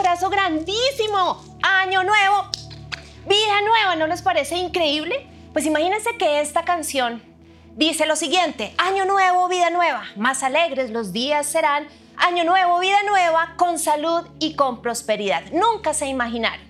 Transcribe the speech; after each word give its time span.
abrazo 0.00 0.30
grandísimo. 0.30 1.44
Año 1.62 2.02
nuevo, 2.04 2.48
vida 3.28 3.60
nueva, 3.60 3.96
¿no 3.96 4.06
les 4.06 4.22
parece 4.22 4.56
increíble? 4.56 5.26
Pues 5.52 5.66
imagínense 5.66 6.16
que 6.16 6.40
esta 6.40 6.64
canción 6.64 7.22
dice 7.76 8.06
lo 8.06 8.16
siguiente, 8.16 8.72
año 8.78 9.04
nuevo, 9.04 9.46
vida 9.48 9.68
nueva, 9.68 10.04
más 10.16 10.42
alegres 10.42 10.88
los 10.88 11.12
días 11.12 11.46
serán, 11.46 11.86
año 12.16 12.44
nuevo, 12.44 12.78
vida 12.78 12.96
nueva, 13.06 13.52
con 13.58 13.78
salud 13.78 14.26
y 14.38 14.54
con 14.56 14.80
prosperidad. 14.80 15.42
Nunca 15.52 15.92
se 15.92 16.06
imaginaron 16.06 16.62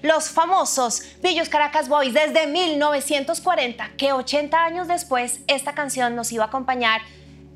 los 0.00 0.30
famosos 0.30 1.02
Villos 1.22 1.50
Caracas 1.50 1.90
Boys 1.90 2.14
desde 2.14 2.46
1940, 2.46 3.90
que 3.98 4.14
80 4.14 4.64
años 4.64 4.88
después 4.88 5.40
esta 5.46 5.74
canción 5.74 6.16
nos 6.16 6.32
iba 6.32 6.44
a 6.44 6.46
acompañar 6.46 7.02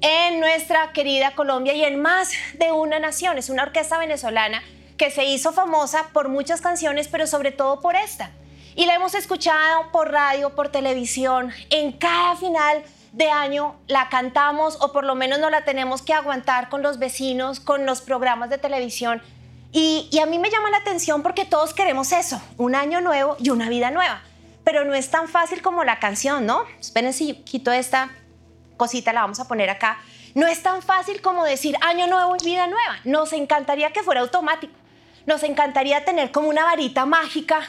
en 0.02 0.40
nuestra 0.40 0.92
querida 0.92 1.30
Colombia 1.30 1.72
y 1.72 1.84
en 1.84 2.02
más 2.02 2.32
de 2.58 2.70
una 2.70 2.98
nación. 2.98 3.38
Es 3.38 3.48
una 3.48 3.62
orquesta 3.62 3.96
venezolana 3.96 4.62
que 4.96 5.10
se 5.10 5.24
hizo 5.24 5.52
famosa 5.52 6.08
por 6.12 6.28
muchas 6.28 6.60
canciones, 6.60 7.08
pero 7.08 7.26
sobre 7.26 7.52
todo 7.52 7.80
por 7.80 7.96
esta. 7.96 8.30
Y 8.74 8.86
la 8.86 8.94
hemos 8.94 9.14
escuchado 9.14 9.90
por 9.92 10.10
radio, 10.10 10.54
por 10.54 10.68
televisión, 10.70 11.52
en 11.70 11.92
cada 11.92 12.36
final 12.36 12.82
de 13.12 13.30
año 13.30 13.76
la 13.86 14.08
cantamos 14.08 14.78
o 14.80 14.92
por 14.92 15.04
lo 15.04 15.14
menos 15.14 15.38
no 15.38 15.50
la 15.50 15.64
tenemos 15.64 16.02
que 16.02 16.14
aguantar 16.14 16.68
con 16.70 16.82
los 16.82 16.98
vecinos, 16.98 17.60
con 17.60 17.84
los 17.84 18.00
programas 18.00 18.50
de 18.50 18.58
televisión. 18.58 19.22
Y, 19.70 20.08
a 20.22 20.26
mí 20.26 20.38
me 20.38 20.50
llama 20.50 20.70
la 20.70 20.78
atención 20.78 21.22
porque 21.22 21.44
todos 21.46 21.72
queremos 21.72 22.12
eso, 22.12 22.40
un 22.58 22.74
año 22.74 23.00
nuevo 23.00 23.36
y 23.38 23.50
una 23.50 23.68
vida 23.68 23.90
nueva. 23.90 24.22
Pero 24.64 24.84
no 24.84 24.94
es 24.94 25.10
tan 25.10 25.28
fácil 25.28 25.62
como 25.62 25.82
la 25.82 25.98
canción, 25.98 26.46
¿no? 26.46 26.64
Esperen 26.78 27.12
si 27.12 27.34
quito 27.34 27.72
esta 27.72 28.10
cosita, 28.76 29.12
la 29.12 29.22
vamos 29.22 29.40
a 29.40 29.48
poner 29.48 29.70
acá. 29.70 29.98
No 30.34 30.46
es 30.46 30.62
tan 30.62 30.82
fácil 30.82 31.20
como 31.20 31.44
decir 31.44 31.76
año 31.80 32.06
nuevo 32.06 32.36
y 32.38 32.44
vida 32.44 32.66
nueva. 32.66 32.98
Nos 33.04 33.32
encantaría 33.32 33.92
que 33.92 34.02
fuera 34.02 34.20
automático. 34.20 34.72
Nos 35.26 35.42
encantaría 35.42 36.04
tener 36.04 36.30
como 36.30 36.48
una 36.48 36.64
varita 36.64 37.06
mágica 37.06 37.60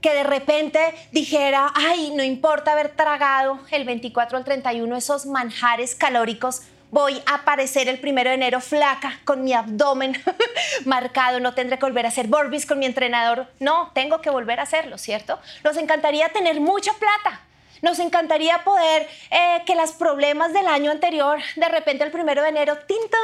que 0.00 0.12
de 0.12 0.22
repente 0.22 0.80
dijera, 1.12 1.72
ay, 1.74 2.12
no 2.14 2.22
importa 2.22 2.72
haber 2.72 2.90
tragado 2.90 3.58
el 3.70 3.84
24 3.84 4.36
al 4.36 4.44
31 4.44 4.96
esos 4.96 5.24
manjares 5.24 5.94
calóricos, 5.94 6.62
voy 6.90 7.22
a 7.26 7.36
aparecer 7.36 7.88
el 7.88 7.98
primero 7.98 8.28
de 8.30 8.36
enero 8.36 8.60
flaca 8.60 9.18
con 9.24 9.42
mi 9.42 9.52
abdomen 9.52 10.22
marcado, 10.84 11.40
no 11.40 11.54
tendré 11.54 11.78
que 11.78 11.86
volver 11.86 12.04
a 12.04 12.10
hacer 12.10 12.28
Borbis 12.28 12.66
con 12.66 12.78
mi 12.78 12.86
entrenador. 12.86 13.48
No, 13.58 13.90
tengo 13.94 14.20
que 14.20 14.30
volver 14.30 14.60
a 14.60 14.62
hacerlo, 14.64 14.98
¿cierto? 14.98 15.40
Nos 15.64 15.76
encantaría 15.76 16.28
tener 16.28 16.60
mucha 16.60 16.92
plata. 16.92 17.40
Nos 17.84 17.98
encantaría 17.98 18.64
poder 18.64 19.06
eh, 19.30 19.62
que 19.66 19.74
los 19.74 19.92
problemas 19.92 20.54
del 20.54 20.68
año 20.68 20.90
anterior, 20.90 21.38
de 21.54 21.68
repente 21.68 22.02
el 22.02 22.10
primero 22.10 22.40
de 22.42 22.48
enero, 22.48 22.78
tintón, 22.86 23.20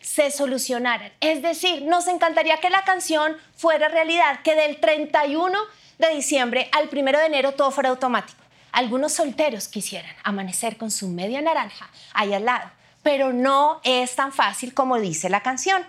se 0.00 0.30
solucionaran. 0.30 1.10
Es 1.20 1.42
decir, 1.42 1.82
nos 1.82 2.06
encantaría 2.06 2.58
que 2.58 2.70
la 2.70 2.84
canción 2.84 3.36
fuera 3.56 3.88
realidad, 3.88 4.38
que 4.44 4.54
del 4.54 4.78
31 4.78 5.58
de 5.98 6.14
diciembre 6.14 6.68
al 6.70 6.88
primero 6.88 7.18
de 7.18 7.26
enero 7.26 7.54
todo 7.54 7.72
fuera 7.72 7.88
automático. 7.88 8.38
Algunos 8.70 9.14
solteros 9.14 9.66
quisieran 9.66 10.14
amanecer 10.22 10.76
con 10.76 10.92
su 10.92 11.08
media 11.08 11.42
naranja 11.42 11.90
ahí 12.14 12.32
al 12.32 12.44
lado, 12.44 12.70
pero 13.02 13.32
no 13.32 13.80
es 13.82 14.14
tan 14.14 14.32
fácil 14.32 14.74
como 14.74 15.00
dice 15.00 15.28
la 15.28 15.42
canción. 15.42 15.84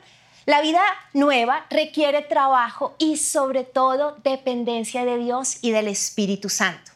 La 0.47 0.61
vida 0.61 0.81
nueva 1.13 1.67
requiere 1.69 2.23
trabajo 2.23 2.95
y 2.97 3.17
sobre 3.17 3.65
todo 3.65 4.17
dependencia 4.23 5.05
de 5.05 5.19
Dios 5.19 5.59
y 5.61 5.69
del 5.69 5.87
Espíritu 5.87 6.49
Santo. 6.49 6.93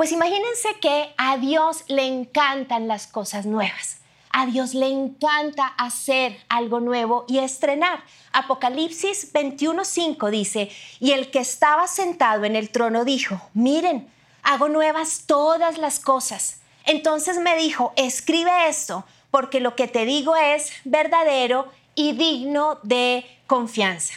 Pues 0.00 0.12
imagínense 0.12 0.76
que 0.80 1.12
a 1.18 1.36
Dios 1.36 1.84
le 1.88 2.06
encantan 2.06 2.88
las 2.88 3.06
cosas 3.06 3.44
nuevas. 3.44 3.98
A 4.30 4.46
Dios 4.46 4.72
le 4.72 4.86
encanta 4.86 5.66
hacer 5.66 6.38
algo 6.48 6.80
nuevo 6.80 7.26
y 7.28 7.36
estrenar. 7.36 8.02
Apocalipsis 8.32 9.30
21:5 9.34 10.30
dice, 10.30 10.70
y 11.00 11.10
el 11.10 11.30
que 11.30 11.40
estaba 11.40 11.86
sentado 11.86 12.46
en 12.46 12.56
el 12.56 12.70
trono 12.70 13.04
dijo, 13.04 13.42
miren, 13.52 14.10
hago 14.42 14.70
nuevas 14.70 15.24
todas 15.26 15.76
las 15.76 16.00
cosas. 16.00 16.62
Entonces 16.86 17.38
me 17.38 17.54
dijo, 17.56 17.92
escribe 17.96 18.68
esto, 18.68 19.04
porque 19.30 19.60
lo 19.60 19.76
que 19.76 19.86
te 19.86 20.06
digo 20.06 20.34
es 20.34 20.72
verdadero 20.84 21.68
y 21.94 22.12
digno 22.12 22.78
de 22.84 23.26
confianza. 23.46 24.14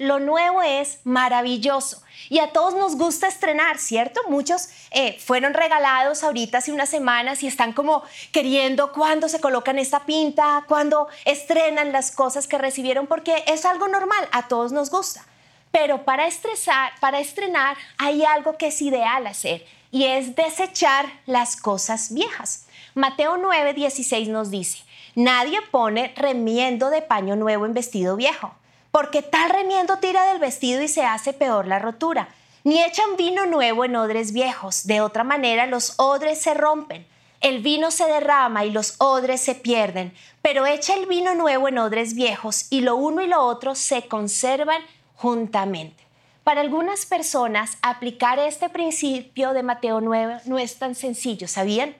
Lo 0.00 0.18
nuevo 0.18 0.62
es 0.62 1.00
maravilloso 1.04 2.02
y 2.30 2.38
a 2.38 2.52
todos 2.52 2.72
nos 2.72 2.96
gusta 2.96 3.28
estrenar, 3.28 3.76
¿cierto? 3.76 4.22
Muchos 4.28 4.70
eh, 4.92 5.18
fueron 5.20 5.52
regalados 5.52 6.24
ahorita 6.24 6.56
hace 6.56 6.72
unas 6.72 6.88
semanas 6.88 7.42
y 7.42 7.46
están 7.46 7.74
como 7.74 8.02
queriendo 8.32 8.92
cuándo 8.92 9.28
se 9.28 9.40
colocan 9.40 9.78
esta 9.78 10.06
pinta, 10.06 10.64
cuándo 10.66 11.08
estrenan 11.26 11.92
las 11.92 12.12
cosas 12.12 12.46
que 12.46 12.56
recibieron, 12.56 13.06
porque 13.06 13.44
es 13.46 13.66
algo 13.66 13.88
normal, 13.88 14.26
a 14.32 14.48
todos 14.48 14.72
nos 14.72 14.90
gusta. 14.90 15.22
Pero 15.70 16.02
para, 16.06 16.26
estresar, 16.26 16.92
para 17.00 17.20
estrenar 17.20 17.76
hay 17.98 18.24
algo 18.24 18.56
que 18.56 18.68
es 18.68 18.80
ideal 18.80 19.26
hacer 19.26 19.66
y 19.90 20.06
es 20.06 20.34
desechar 20.34 21.12
las 21.26 21.56
cosas 21.56 22.14
viejas. 22.14 22.64
Mateo 22.94 23.36
9, 23.36 23.74
16 23.74 24.28
nos 24.28 24.50
dice, 24.50 24.78
nadie 25.14 25.60
pone 25.70 26.14
remiendo 26.16 26.88
de 26.88 27.02
paño 27.02 27.36
nuevo 27.36 27.66
en 27.66 27.74
vestido 27.74 28.16
viejo 28.16 28.54
porque 28.90 29.22
tal 29.22 29.50
remiendo 29.50 29.98
tira 29.98 30.24
del 30.24 30.38
vestido 30.38 30.82
y 30.82 30.88
se 30.88 31.02
hace 31.04 31.32
peor 31.32 31.66
la 31.66 31.78
rotura. 31.78 32.28
Ni 32.64 32.82
echan 32.82 33.16
vino 33.16 33.46
nuevo 33.46 33.84
en 33.84 33.96
odres 33.96 34.32
viejos, 34.32 34.86
de 34.86 35.00
otra 35.00 35.24
manera 35.24 35.66
los 35.66 35.94
odres 35.98 36.40
se 36.40 36.54
rompen. 36.54 37.06
El 37.40 37.60
vino 37.60 37.90
se 37.90 38.04
derrama 38.04 38.66
y 38.66 38.70
los 38.70 38.96
odres 38.98 39.40
se 39.40 39.54
pierden, 39.54 40.12
pero 40.42 40.66
echa 40.66 40.94
el 40.94 41.06
vino 41.06 41.34
nuevo 41.34 41.68
en 41.68 41.78
odres 41.78 42.14
viejos 42.14 42.66
y 42.68 42.82
lo 42.82 42.96
uno 42.96 43.22
y 43.22 43.28
lo 43.28 43.40
otro 43.40 43.74
se 43.74 44.08
conservan 44.08 44.82
juntamente. 45.14 46.04
Para 46.44 46.60
algunas 46.60 47.06
personas, 47.06 47.78
aplicar 47.80 48.38
este 48.38 48.68
principio 48.68 49.54
de 49.54 49.62
Mateo 49.62 50.02
9 50.02 50.42
no 50.44 50.58
es 50.58 50.78
tan 50.78 50.94
sencillo, 50.94 51.48
¿sabían? 51.48 51.96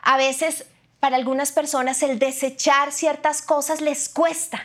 A 0.00 0.16
veces, 0.16 0.66
para 1.00 1.16
algunas 1.16 1.50
personas, 1.50 2.02
el 2.04 2.20
desechar 2.20 2.92
ciertas 2.92 3.42
cosas 3.42 3.80
les 3.80 4.08
cuesta 4.08 4.64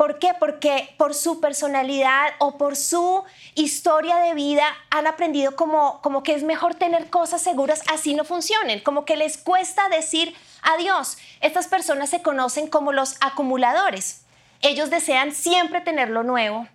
¿Por 0.00 0.18
qué? 0.18 0.30
Porque 0.32 0.94
por 0.96 1.12
su 1.12 1.40
personalidad 1.40 2.32
o 2.38 2.56
por 2.56 2.74
su 2.74 3.22
historia 3.54 4.16
de 4.16 4.32
vida 4.32 4.64
han 4.88 5.06
aprendido 5.06 5.54
como, 5.56 6.00
como 6.00 6.22
que 6.22 6.32
es 6.32 6.42
mejor 6.42 6.74
tener 6.74 7.10
cosas 7.10 7.42
seguras 7.42 7.82
así 7.86 8.14
no 8.14 8.24
funcionen, 8.24 8.80
como 8.80 9.04
que 9.04 9.16
les 9.16 9.36
cuesta 9.36 9.90
decir 9.90 10.34
adiós. 10.62 11.18
Estas 11.42 11.66
personas 11.66 12.08
se 12.08 12.22
conocen 12.22 12.66
como 12.66 12.92
los 12.92 13.16
acumuladores. 13.20 14.22
Ellos 14.62 14.88
desean 14.88 15.34
siempre 15.34 15.82
tener 15.82 16.08
lo 16.08 16.22
nuevo, 16.22 16.66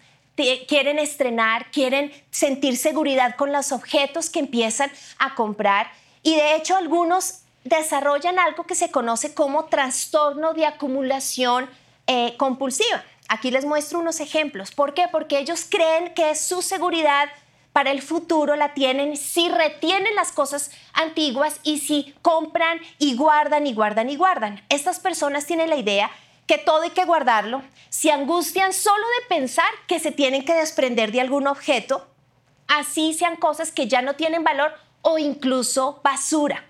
quieren 0.67 0.99
estrenar, 0.99 1.71
quieren 1.71 2.13
sentir 2.29 2.77
seguridad 2.77 3.37
con 3.37 3.51
los 3.51 3.71
objetos 3.71 4.29
que 4.29 4.37
empiezan 4.37 4.91
a 5.17 5.33
comprar 5.33 5.91
y 6.21 6.35
de 6.35 6.57
hecho 6.57 6.77
algunos 6.77 7.39
desarrollan 7.63 8.37
algo 8.37 8.67
que 8.67 8.75
se 8.75 8.91
conoce 8.91 9.33
como 9.33 9.65
trastorno 9.65 10.53
de 10.53 10.67
acumulación 10.67 11.67
eh, 12.05 12.35
compulsiva. 12.37 13.03
Aquí 13.27 13.51
les 13.51 13.65
muestro 13.65 13.99
unos 13.99 14.19
ejemplos. 14.19 14.71
¿Por 14.71 14.93
qué? 14.93 15.07
Porque 15.11 15.39
ellos 15.39 15.65
creen 15.69 16.13
que 16.13 16.35
su 16.35 16.61
seguridad 16.61 17.29
para 17.73 17.91
el 17.91 18.01
futuro 18.01 18.55
la 18.55 18.73
tienen 18.73 19.17
si 19.17 19.49
retienen 19.49 20.15
las 20.15 20.31
cosas 20.31 20.71
antiguas 20.93 21.59
y 21.63 21.79
si 21.79 22.15
compran 22.21 22.79
y 22.99 23.15
guardan 23.15 23.67
y 23.67 23.73
guardan 23.73 24.09
y 24.09 24.15
guardan. 24.15 24.63
Estas 24.69 24.99
personas 24.99 25.45
tienen 25.45 25.69
la 25.69 25.75
idea 25.75 26.09
que 26.47 26.57
todo 26.57 26.83
hay 26.83 26.91
que 26.91 27.05
guardarlo, 27.05 27.63
se 27.89 28.11
angustian 28.11 28.71
solo 28.71 29.03
de 29.19 29.35
pensar 29.35 29.69
que 29.87 29.99
se 29.99 30.11
tienen 30.11 30.45
que 30.45 30.53
desprender 30.53 31.11
de 31.11 31.21
algún 31.21 31.47
objeto, 31.47 32.05
así 32.67 33.13
sean 33.13 33.35
cosas 33.35 33.71
que 33.71 33.87
ya 33.87 34.01
no 34.01 34.15
tienen 34.15 34.43
valor 34.43 34.73
o 35.01 35.17
incluso 35.17 35.99
basura. 36.03 36.63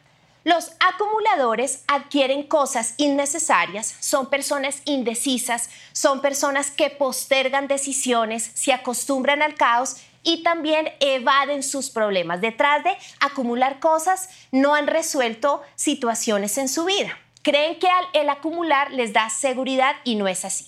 Los 0.46 0.74
acumuladores 0.80 1.84
adquieren 1.88 2.44
cosas 2.44 2.94
innecesarias, 2.98 3.96
son 4.00 4.30
personas 4.30 4.84
indecisas, 4.86 5.72
son 5.92 6.22
personas 6.22 6.70
que 6.70 6.92
postergan 6.92 7.68
decisiones, 7.68 8.52
se 8.53 8.72
acostumbran 8.72 9.42
al 9.42 9.56
caos 9.56 9.97
y 10.22 10.44
también 10.44 10.94
evaden 11.00 11.64
sus 11.64 11.90
problemas. 11.90 12.42
Detrás 12.42 12.84
de 12.84 12.96
acumular 13.20 13.80
cosas 13.80 14.30
no 14.52 14.76
han 14.76 14.86
resuelto 14.86 15.64
situaciones 15.74 16.59
en 16.59 16.70
su 16.70 16.86
vida. 16.86 17.18
Creen 17.41 17.80
que 17.80 17.88
el 18.14 18.30
acumular 18.30 18.91
les 18.91 19.14
da 19.14 19.32
seguridad 19.32 19.96
y 20.03 20.14
no 20.14 20.28
es 20.28 20.46
así. 20.46 20.68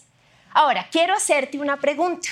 Ahora, 0.53 0.87
quiero 0.91 1.13
hacerte 1.13 1.59
una 1.59 1.77
pregunta. 1.77 2.29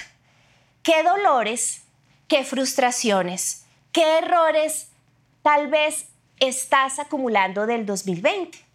¿Qué 0.82 1.04
dolores, 1.04 1.84
qué 2.28 2.44
frustraciones, 2.44 3.68
qué 3.92 4.18
errores 4.18 4.90
tal 5.44 5.68
vez 5.68 6.08
estás 6.40 7.00
acumulando 7.00 7.66
del 7.66 7.86
2020? 7.86 8.66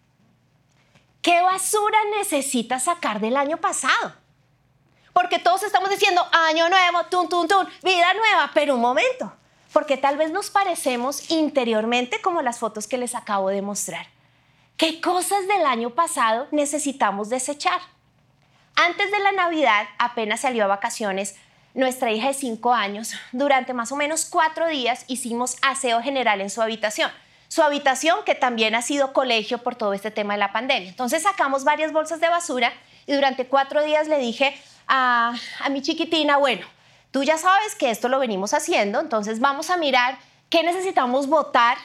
¿Qué 1.21 1.41
basura 1.41 1.97
necesitas 2.17 2.85
sacar 2.85 3.19
del 3.19 3.37
año 3.37 3.57
pasado? 3.57 4.15
Porque 5.13 5.39
todos 5.39 5.63
estamos 5.63 5.89
diciendo 5.89 6.25
año 6.31 6.69
nuevo, 6.69 7.03
tun, 7.09 7.29
tun, 7.29 7.47
tun, 7.47 7.67
vida 7.83 8.13
nueva, 8.13 8.51
pero 8.53 8.75
un 8.75 8.81
momento, 8.81 9.31
porque 9.73 9.97
tal 9.97 10.17
vez 10.17 10.31
nos 10.31 10.49
parecemos 10.49 11.29
interiormente 11.29 12.21
como 12.21 12.41
las 12.41 12.59
fotos 12.59 12.87
que 12.87 12.97
les 12.97 13.13
acabo 13.13 13.49
de 13.49 13.61
mostrar. 13.61 14.07
¿Qué 14.77 14.99
cosas 14.99 15.47
del 15.47 15.65
año 15.65 15.91
pasado 15.91 16.47
necesitamos 16.51 17.29
desechar? 17.29 17.79
Antes 18.75 19.11
de 19.11 19.19
la 19.19 19.31
Navidad, 19.31 19.85
apenas 19.99 20.39
salió 20.39 20.63
a 20.63 20.67
vacaciones, 20.67 21.35
nuestra 21.73 22.11
hija 22.11 22.29
de 22.29 22.33
cinco 22.33 22.73
años, 22.73 23.13
durante 23.31 23.73
más 23.73 23.91
o 23.91 23.95
menos 23.95 24.25
cuatro 24.25 24.67
días 24.67 25.05
hicimos 25.07 25.57
aseo 25.61 26.01
general 26.01 26.41
en 26.41 26.49
su 26.49 26.61
habitación. 26.61 27.11
Su 27.51 27.63
habitación 27.63 28.23
que 28.25 28.33
también 28.33 28.75
ha 28.75 28.81
sido 28.81 29.11
colegio 29.11 29.57
por 29.57 29.75
todo 29.75 29.91
este 29.91 30.09
tema 30.09 30.35
de 30.35 30.39
la 30.39 30.53
pandemia. 30.53 30.87
Entonces 30.87 31.23
sacamos 31.23 31.65
varias 31.65 31.91
bolsas 31.91 32.21
de 32.21 32.29
basura 32.29 32.71
y 33.05 33.11
durante 33.11 33.45
cuatro 33.45 33.83
días 33.83 34.07
le 34.07 34.19
dije 34.19 34.57
a, 34.87 35.33
a 35.59 35.67
mi 35.67 35.81
chiquitina, 35.81 36.37
bueno, 36.37 36.65
tú 37.11 37.23
ya 37.23 37.37
sabes 37.37 37.75
que 37.75 37.91
esto 37.91 38.07
lo 38.07 38.19
venimos 38.19 38.53
haciendo, 38.53 39.01
entonces 39.01 39.41
vamos 39.41 39.69
a 39.69 39.75
mirar 39.75 40.17
qué 40.49 40.63
necesitamos 40.63 41.27
votar, 41.27 41.77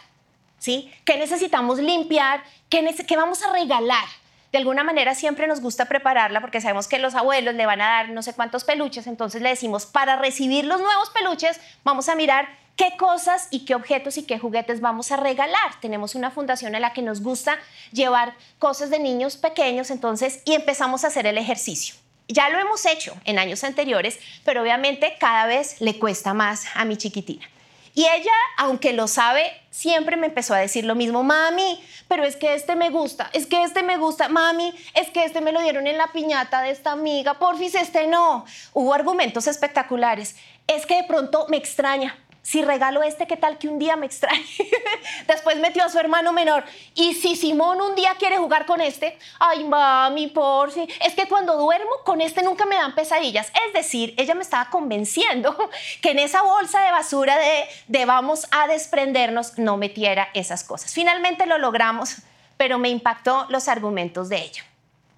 ¿sí? 0.60 0.88
¿Qué 1.04 1.18
necesitamos 1.18 1.80
limpiar? 1.80 2.44
¿Qué, 2.68 2.94
qué 3.04 3.16
vamos 3.16 3.42
a 3.42 3.50
regalar? 3.50 4.04
De 4.52 4.58
alguna 4.58 4.84
manera 4.84 5.14
siempre 5.14 5.46
nos 5.46 5.60
gusta 5.60 5.86
prepararla 5.86 6.40
porque 6.40 6.60
sabemos 6.60 6.88
que 6.88 6.98
los 6.98 7.14
abuelos 7.14 7.54
le 7.54 7.66
van 7.66 7.80
a 7.80 7.86
dar 7.86 8.08
no 8.10 8.22
sé 8.22 8.32
cuántos 8.34 8.64
peluches, 8.64 9.06
entonces 9.06 9.42
le 9.42 9.50
decimos, 9.50 9.86
para 9.86 10.16
recibir 10.16 10.64
los 10.64 10.80
nuevos 10.80 11.10
peluches, 11.10 11.60
vamos 11.84 12.08
a 12.08 12.14
mirar 12.14 12.48
qué 12.76 12.96
cosas 12.96 13.48
y 13.50 13.64
qué 13.64 13.74
objetos 13.74 14.18
y 14.18 14.24
qué 14.24 14.38
juguetes 14.38 14.80
vamos 14.80 15.10
a 15.10 15.16
regalar. 15.16 15.80
Tenemos 15.80 16.14
una 16.14 16.30
fundación 16.30 16.74
en 16.74 16.82
la 16.82 16.92
que 16.92 17.02
nos 17.02 17.22
gusta 17.22 17.58
llevar 17.92 18.34
cosas 18.58 18.90
de 18.90 18.98
niños 18.98 19.36
pequeños, 19.36 19.90
entonces, 19.90 20.42
y 20.44 20.54
empezamos 20.54 21.04
a 21.04 21.08
hacer 21.08 21.26
el 21.26 21.38
ejercicio. 21.38 21.94
Ya 22.28 22.48
lo 22.48 22.58
hemos 22.58 22.84
hecho 22.86 23.16
en 23.24 23.38
años 23.38 23.64
anteriores, 23.64 24.18
pero 24.44 24.62
obviamente 24.62 25.14
cada 25.18 25.46
vez 25.46 25.80
le 25.80 25.98
cuesta 25.98 26.34
más 26.34 26.66
a 26.74 26.84
mi 26.84 26.96
chiquitina. 26.96 27.48
Y 27.96 28.02
ella, 28.02 28.30
aunque 28.58 28.92
lo 28.92 29.08
sabe, 29.08 29.50
siempre 29.70 30.18
me 30.18 30.26
empezó 30.26 30.52
a 30.52 30.58
decir 30.58 30.84
lo 30.84 30.94
mismo, 30.94 31.22
mami, 31.22 31.82
pero 32.08 32.24
es 32.24 32.36
que 32.36 32.54
este 32.54 32.76
me 32.76 32.90
gusta, 32.90 33.30
es 33.32 33.46
que 33.46 33.62
este 33.62 33.82
me 33.82 33.96
gusta, 33.96 34.28
mami, 34.28 34.74
es 34.92 35.08
que 35.08 35.24
este 35.24 35.40
me 35.40 35.50
lo 35.50 35.62
dieron 35.62 35.86
en 35.86 35.96
la 35.96 36.12
piñata 36.12 36.60
de 36.60 36.72
esta 36.72 36.92
amiga, 36.92 37.38
porfis, 37.38 37.74
este 37.74 38.06
no. 38.06 38.44
Hubo 38.74 38.92
argumentos 38.92 39.46
espectaculares. 39.46 40.36
Es 40.66 40.84
que 40.84 40.96
de 40.96 41.04
pronto 41.04 41.46
me 41.48 41.56
extraña, 41.56 42.14
si 42.46 42.62
regalo 42.62 43.02
este, 43.02 43.26
¿qué 43.26 43.36
tal 43.36 43.58
que 43.58 43.66
un 43.66 43.80
día 43.80 43.96
me 43.96 44.06
extrañe? 44.06 44.46
Después 45.26 45.58
metió 45.58 45.82
a 45.82 45.88
su 45.88 45.98
hermano 45.98 46.32
menor. 46.32 46.62
Y 46.94 47.14
si 47.14 47.34
Simón 47.34 47.80
un 47.80 47.96
día 47.96 48.14
quiere 48.20 48.38
jugar 48.38 48.66
con 48.66 48.80
este, 48.80 49.18
ay, 49.40 49.64
mami, 49.64 50.28
por 50.28 50.70
si. 50.70 50.86
Es 51.04 51.14
que 51.16 51.26
cuando 51.26 51.56
duermo 51.56 51.90
con 52.04 52.20
este 52.20 52.44
nunca 52.44 52.64
me 52.64 52.76
dan 52.76 52.94
pesadillas. 52.94 53.50
Es 53.66 53.72
decir, 53.72 54.14
ella 54.16 54.36
me 54.36 54.42
estaba 54.42 54.70
convenciendo 54.70 55.56
que 56.00 56.12
en 56.12 56.20
esa 56.20 56.42
bolsa 56.42 56.84
de 56.84 56.92
basura 56.92 57.36
de, 57.36 57.64
de 57.88 58.04
vamos 58.04 58.46
a 58.52 58.68
desprendernos 58.68 59.58
no 59.58 59.76
metiera 59.76 60.28
esas 60.32 60.62
cosas. 60.62 60.94
Finalmente 60.94 61.46
lo 61.46 61.58
logramos, 61.58 62.18
pero 62.56 62.78
me 62.78 62.90
impactó 62.90 63.46
los 63.48 63.66
argumentos 63.66 64.28
de 64.28 64.36
ella. 64.36 64.64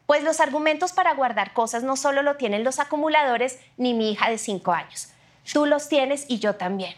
Pues 0.06 0.24
los 0.24 0.40
argumentos 0.40 0.92
para 0.94 1.12
guardar 1.12 1.52
cosas 1.52 1.82
no 1.82 1.96
solo 1.96 2.22
lo 2.22 2.36
tienen 2.36 2.64
los 2.64 2.78
acumuladores 2.78 3.58
ni 3.76 3.92
mi 3.92 4.12
hija 4.12 4.30
de 4.30 4.38
cinco 4.38 4.72
años. 4.72 5.10
Tú 5.52 5.66
los 5.66 5.90
tienes 5.90 6.24
y 6.28 6.38
yo 6.38 6.54
también 6.54 6.94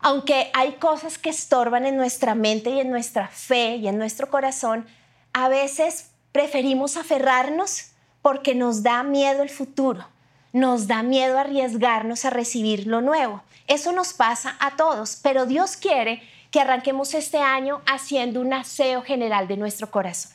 aunque 0.00 0.50
hay 0.54 0.72
cosas 0.74 1.18
que 1.18 1.30
estorban 1.30 1.86
en 1.86 1.96
nuestra 1.96 2.34
mente 2.34 2.70
y 2.70 2.80
en 2.80 2.90
nuestra 2.90 3.28
fe 3.28 3.76
y 3.76 3.88
en 3.88 3.98
nuestro 3.98 4.30
corazón, 4.30 4.86
a 5.32 5.48
veces 5.48 6.10
preferimos 6.32 6.96
aferrarnos 6.96 7.90
porque 8.22 8.54
nos 8.54 8.82
da 8.82 9.02
miedo 9.02 9.42
el 9.42 9.50
futuro, 9.50 10.06
nos 10.52 10.86
da 10.86 11.02
miedo 11.02 11.38
arriesgarnos 11.38 12.24
a 12.24 12.30
recibir 12.30 12.86
lo 12.86 13.00
nuevo. 13.00 13.42
Eso 13.66 13.92
nos 13.92 14.12
pasa 14.12 14.56
a 14.60 14.76
todos, 14.76 15.18
pero 15.22 15.46
Dios 15.46 15.76
quiere 15.76 16.22
que 16.50 16.60
arranquemos 16.60 17.14
este 17.14 17.38
año 17.38 17.82
haciendo 17.86 18.40
un 18.40 18.52
aseo 18.54 19.02
general 19.02 19.48
de 19.48 19.56
nuestro 19.56 19.90
corazón. 19.90 20.32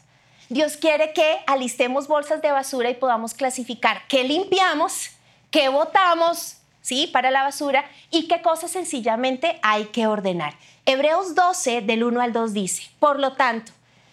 Dios 0.49 0.77
quiere 0.77 1.13
que 1.13 1.39
alistemos 1.47 2.07
bolsas 2.07 2.41
de 2.41 2.51
basura 2.51 2.89
y 2.89 2.95
podamos 2.95 3.33
clasificar 3.33 4.03
qué 4.07 4.23
limpiamos, 4.23 5.09
qué 5.49 5.69
botamos, 5.69 6.57
¿sí? 6.83 7.07
Para 7.07 7.31
la 7.31 7.41
basura 7.41 7.83
y 8.11 8.27
qué 8.27 8.43
cosas 8.43 8.69
sencillamente 8.69 9.57
hay 9.63 9.85
que 9.85 10.05
ordenar. 10.05 10.53
Hebreos 10.85 11.33
12 11.33 11.81
del 11.81 12.03
1 12.03 12.21
al 12.21 12.33
2 12.33 12.53
dice, 12.53 12.91
por 12.99 13.19
lo 13.19 13.33
tanto, 13.33 13.71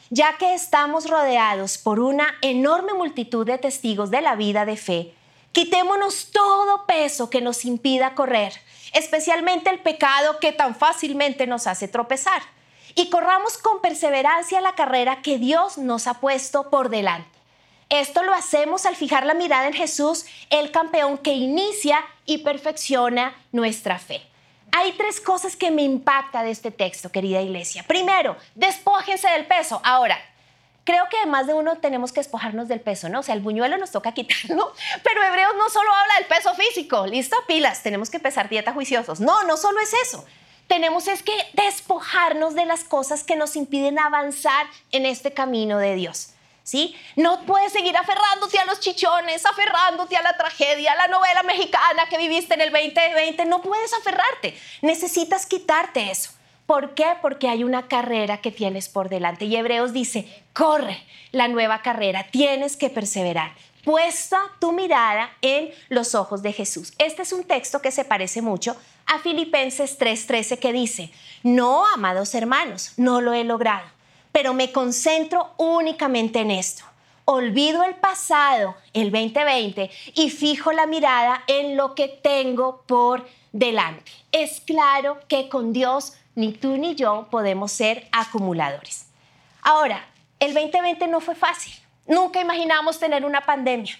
ya 0.08 0.38
que 0.38 0.54
estamos 0.54 1.10
rodeados 1.10 1.76
por 1.76 2.00
una 2.00 2.26
enorme 2.40 2.94
multitud 2.94 3.46
de 3.46 3.58
testigos 3.58 4.10
de 4.10 4.22
la 4.22 4.36
vida 4.36 4.64
de 4.64 4.78
fe, 4.78 5.14
quitémonos 5.52 6.30
todo 6.30 6.86
peso 6.86 7.28
que 7.28 7.42
nos 7.42 7.64
impida 7.64 8.14
correr, 8.14 8.54
especialmente 8.92 9.68
el 9.68 9.80
pecado 9.80 10.38
que 10.38 10.52
tan 10.52 10.74
fácilmente 10.74 11.46
nos 11.46 11.66
hace 11.66 11.88
tropezar, 11.88 12.42
y 12.94 13.10
corramos 13.10 13.58
con 13.58 13.80
perseverancia 13.80 14.60
la 14.60 14.74
carrera 14.74 15.22
que 15.22 15.38
Dios 15.38 15.76
nos 15.76 16.06
ha 16.06 16.14
puesto 16.14 16.70
por 16.70 16.88
delante 16.88 17.39
esto 17.90 18.22
lo 18.22 18.32
hacemos 18.32 18.86
al 18.86 18.96
fijar 18.96 19.26
la 19.26 19.34
mirada 19.34 19.66
en 19.66 19.74
Jesús, 19.74 20.24
el 20.48 20.70
campeón 20.70 21.18
que 21.18 21.32
inicia 21.32 22.02
y 22.24 22.38
perfecciona 22.38 23.36
nuestra 23.52 23.98
fe. 23.98 24.22
Hay 24.72 24.92
tres 24.92 25.20
cosas 25.20 25.56
que 25.56 25.72
me 25.72 25.82
impacta 25.82 26.44
de 26.44 26.52
este 26.52 26.70
texto, 26.70 27.10
querida 27.10 27.42
iglesia. 27.42 27.82
Primero, 27.86 28.36
despójense 28.54 29.28
del 29.30 29.44
peso. 29.46 29.80
Ahora, 29.82 30.16
creo 30.84 31.04
que 31.10 31.26
más 31.26 31.48
de 31.48 31.54
uno 31.54 31.78
tenemos 31.78 32.12
que 32.12 32.20
despojarnos 32.20 32.68
del 32.68 32.80
peso, 32.80 33.08
¿no? 33.08 33.20
O 33.20 33.22
sea, 33.24 33.34
el 33.34 33.40
buñuelo 33.40 33.76
nos 33.76 33.90
toca 33.90 34.12
quitarlo, 34.12 34.72
pero 35.02 35.24
Hebreos 35.24 35.54
no 35.58 35.68
solo 35.68 35.92
habla 35.92 36.14
del 36.14 36.26
peso 36.26 36.54
físico, 36.54 37.06
listo, 37.08 37.36
pilas, 37.48 37.82
tenemos 37.82 38.08
que 38.08 38.18
empezar 38.18 38.48
dieta 38.48 38.72
juiciosos. 38.72 39.18
No, 39.18 39.42
no 39.42 39.56
solo 39.56 39.80
es 39.80 39.92
eso. 39.94 40.24
Tenemos 40.68 41.08
es 41.08 41.24
que 41.24 41.32
despojarnos 41.54 42.54
de 42.54 42.64
las 42.64 42.84
cosas 42.84 43.24
que 43.24 43.34
nos 43.34 43.56
impiden 43.56 43.98
avanzar 43.98 44.66
en 44.92 45.04
este 45.04 45.32
camino 45.32 45.78
de 45.78 45.96
Dios. 45.96 46.34
¿Sí? 46.70 46.94
No 47.16 47.44
puedes 47.46 47.72
seguir 47.72 47.96
aferrándote 47.96 48.56
a 48.60 48.64
los 48.64 48.78
chichones, 48.78 49.44
aferrándote 49.44 50.16
a 50.16 50.22
la 50.22 50.36
tragedia, 50.36 50.92
a 50.92 50.96
la 50.96 51.08
novela 51.08 51.42
mexicana 51.42 52.06
que 52.08 52.16
viviste 52.16 52.54
en 52.54 52.60
el 52.60 52.70
2020. 52.70 53.44
No 53.46 53.60
puedes 53.60 53.92
aferrarte. 53.92 54.56
Necesitas 54.80 55.46
quitarte 55.46 56.12
eso. 56.12 56.30
¿Por 56.66 56.94
qué? 56.94 57.16
Porque 57.20 57.48
hay 57.48 57.64
una 57.64 57.88
carrera 57.88 58.40
que 58.40 58.52
tienes 58.52 58.88
por 58.88 59.08
delante. 59.08 59.46
Y 59.46 59.56
Hebreos 59.56 59.92
dice, 59.92 60.28
corre 60.52 61.02
la 61.32 61.48
nueva 61.48 61.82
carrera, 61.82 62.28
tienes 62.30 62.76
que 62.76 62.88
perseverar. 62.88 63.52
Puesta 63.82 64.40
tu 64.60 64.70
mirada 64.70 65.32
en 65.42 65.70
los 65.88 66.14
ojos 66.14 66.40
de 66.42 66.52
Jesús. 66.52 66.92
Este 66.98 67.22
es 67.22 67.32
un 67.32 67.42
texto 67.42 67.82
que 67.82 67.90
se 67.90 68.04
parece 68.04 68.42
mucho 68.42 68.76
a 69.06 69.18
Filipenses 69.18 69.98
3:13 69.98 70.60
que 70.60 70.72
dice, 70.72 71.10
no, 71.42 71.84
amados 71.88 72.32
hermanos, 72.36 72.92
no 72.96 73.20
lo 73.20 73.32
he 73.32 73.42
logrado 73.42 73.99
pero 74.32 74.54
me 74.54 74.72
concentro 74.72 75.54
únicamente 75.56 76.40
en 76.40 76.50
esto. 76.50 76.84
Olvido 77.24 77.84
el 77.84 77.94
pasado, 77.94 78.76
el 78.92 79.12
2020, 79.12 79.90
y 80.14 80.30
fijo 80.30 80.72
la 80.72 80.86
mirada 80.86 81.44
en 81.46 81.76
lo 81.76 81.94
que 81.94 82.08
tengo 82.08 82.82
por 82.86 83.28
delante. 83.52 84.10
Es 84.32 84.60
claro 84.60 85.18
que 85.28 85.48
con 85.48 85.72
Dios 85.72 86.14
ni 86.34 86.52
tú 86.52 86.76
ni 86.76 86.94
yo 86.94 87.28
podemos 87.30 87.72
ser 87.72 88.08
acumuladores. 88.12 89.06
Ahora, 89.62 90.04
el 90.38 90.54
2020 90.54 91.06
no 91.06 91.20
fue 91.20 91.34
fácil. 91.34 91.72
Nunca 92.06 92.40
imaginamos 92.40 92.98
tener 92.98 93.24
una 93.24 93.42
pandemia. 93.42 93.96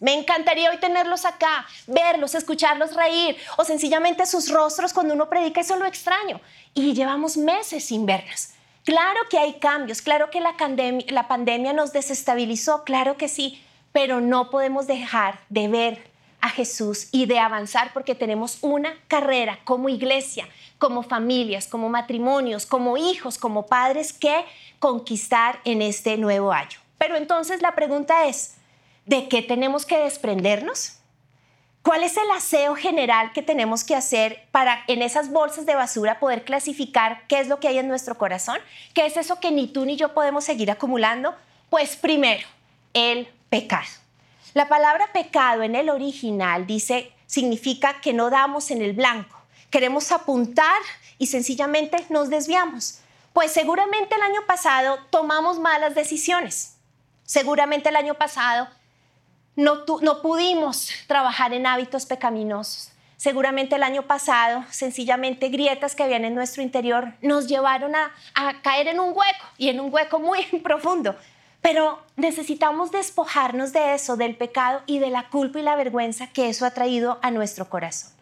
Me 0.00 0.12
encantaría 0.12 0.70
hoy 0.70 0.78
tenerlos 0.78 1.24
acá, 1.24 1.66
verlos, 1.86 2.34
escucharlos 2.34 2.94
reír 2.94 3.36
o 3.56 3.64
sencillamente 3.64 4.26
sus 4.26 4.50
rostros 4.50 4.92
cuando 4.92 5.14
uno 5.14 5.30
predica, 5.30 5.62
eso 5.62 5.76
lo 5.76 5.86
extraño. 5.86 6.40
Y 6.74 6.92
llevamos 6.92 7.38
meses 7.38 7.84
sin 7.84 8.04
verlos. 8.04 8.50
Claro 8.86 9.18
que 9.28 9.36
hay 9.36 9.54
cambios, 9.54 10.00
claro 10.00 10.30
que 10.30 10.40
la, 10.40 11.26
pandemia 11.26 11.72
nos 11.72 11.92
desestabilizó, 11.92 12.84
claro 12.84 13.16
que 13.16 13.26
sí, 13.26 13.60
pero 13.90 14.20
no 14.20 14.48
podemos 14.48 14.86
dejar 14.86 15.40
de 15.48 15.66
ver 15.66 16.10
a 16.40 16.50
Jesús 16.50 17.08
y 17.10 17.26
de 17.26 17.40
avanzar 17.40 17.92
porque 17.92 18.14
tenemos 18.14 18.58
una 18.60 18.94
carrera 19.08 19.58
como 19.64 19.88
iglesia, 19.88 20.48
como 20.78 21.02
familias, 21.02 21.66
como 21.66 21.88
matrimonios, 21.88 22.64
como 22.64 22.96
hijos, 22.96 23.38
como 23.38 23.66
padres 23.66 24.12
que 24.12 24.44
conquistar 24.78 25.58
en 25.64 25.82
este 25.82 26.16
nuevo 26.16 26.52
año. 26.52 26.78
Pero 26.96 27.16
entonces 27.16 27.62
la 27.62 27.74
pregunta 27.74 28.26
es, 28.26 28.54
¿de 29.04 29.26
qué 29.26 29.42
tenemos 29.42 29.84
que 29.84 29.98
desprendernos? 29.98 31.00
¿Cuál 31.86 32.02
es 32.02 32.16
el 32.16 32.28
aseo 32.32 32.74
general 32.74 33.32
que 33.32 33.42
tenemos 33.42 33.84
que 33.84 33.94
hacer 33.94 34.48
para 34.50 34.82
en 34.88 35.02
esas 35.02 35.30
bolsas 35.30 35.66
de 35.66 35.76
basura 35.76 36.18
poder 36.18 36.42
clasificar 36.42 37.22
qué 37.28 37.38
es 37.38 37.46
lo 37.46 37.60
que 37.60 37.68
hay 37.68 37.78
en 37.78 37.86
nuestro 37.86 38.18
corazón? 38.18 38.58
¿Qué 38.92 39.06
es 39.06 39.16
eso 39.16 39.38
que 39.38 39.52
ni 39.52 39.68
tú 39.68 39.84
ni 39.84 39.94
yo 39.94 40.12
podemos 40.12 40.42
seguir 40.42 40.68
acumulando? 40.72 41.36
Pues 41.70 41.94
primero, 41.94 42.44
el 42.92 43.28
pecado. 43.50 43.86
La 44.52 44.66
palabra 44.66 45.12
pecado 45.12 45.62
en 45.62 45.76
el 45.76 45.88
original 45.88 46.66
dice, 46.66 47.12
significa 47.28 48.00
que 48.00 48.12
no 48.12 48.30
damos 48.30 48.72
en 48.72 48.82
el 48.82 48.92
blanco. 48.92 49.40
Queremos 49.70 50.10
apuntar 50.10 50.82
y 51.18 51.28
sencillamente 51.28 52.04
nos 52.08 52.30
desviamos. 52.30 52.98
Pues 53.32 53.52
seguramente 53.52 54.16
el 54.16 54.22
año 54.22 54.44
pasado 54.44 54.98
tomamos 55.10 55.60
malas 55.60 55.94
decisiones. 55.94 56.78
Seguramente 57.22 57.90
el 57.90 57.96
año 57.96 58.14
pasado 58.14 58.66
no, 59.56 59.84
no 60.02 60.22
pudimos 60.22 60.90
trabajar 61.06 61.52
en 61.52 61.66
hábitos 61.66 62.06
pecaminosos. 62.06 62.92
Seguramente 63.16 63.76
el 63.76 63.82
año 63.82 64.02
pasado, 64.02 64.64
sencillamente 64.70 65.48
grietas 65.48 65.94
que 65.94 66.02
habían 66.02 66.26
en 66.26 66.34
nuestro 66.34 66.62
interior 66.62 67.14
nos 67.22 67.48
llevaron 67.48 67.94
a 67.96 68.62
caer 68.62 68.88
en 68.88 69.00
un 69.00 69.08
hueco 69.08 69.46
y 69.56 69.70
en 69.70 69.80
un 69.80 69.92
hueco 69.92 70.20
muy 70.20 70.44
profundo. 70.62 71.16
Pero 71.62 72.00
necesitamos 72.14 72.92
despojarnos 72.92 73.72
de 73.72 73.94
eso, 73.94 74.16
del 74.16 74.36
pecado 74.36 74.82
y 74.86 74.98
de 74.98 75.10
la 75.10 75.28
culpa 75.30 75.58
y 75.58 75.62
la 75.62 75.74
vergüenza 75.74 76.28
que 76.28 76.48
eso 76.48 76.64
ha 76.66 76.70
traído 76.70 77.18
a 77.22 77.30
nuestro 77.30 77.68
corazón. 77.68 78.12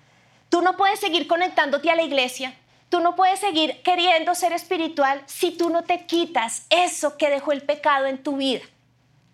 Tú 0.48 0.62
no 0.62 0.76
puedes 0.76 1.00
seguir 1.00 1.26
conectándote 1.26 1.90
a 1.90 1.96
la 1.96 2.04
iglesia, 2.04 2.54
tú 2.88 3.00
no 3.00 3.16
puedes 3.16 3.40
seguir 3.40 3.82
queriendo 3.82 4.34
ser 4.34 4.52
espiritual 4.52 5.22
si 5.26 5.50
tú 5.50 5.68
no 5.68 5.82
te 5.82 6.06
quitas 6.06 6.66
eso 6.70 7.18
que 7.18 7.28
dejó 7.28 7.52
el 7.52 7.62
pecado 7.62 8.06
en 8.06 8.22
tu 8.22 8.36
vida. 8.36 8.62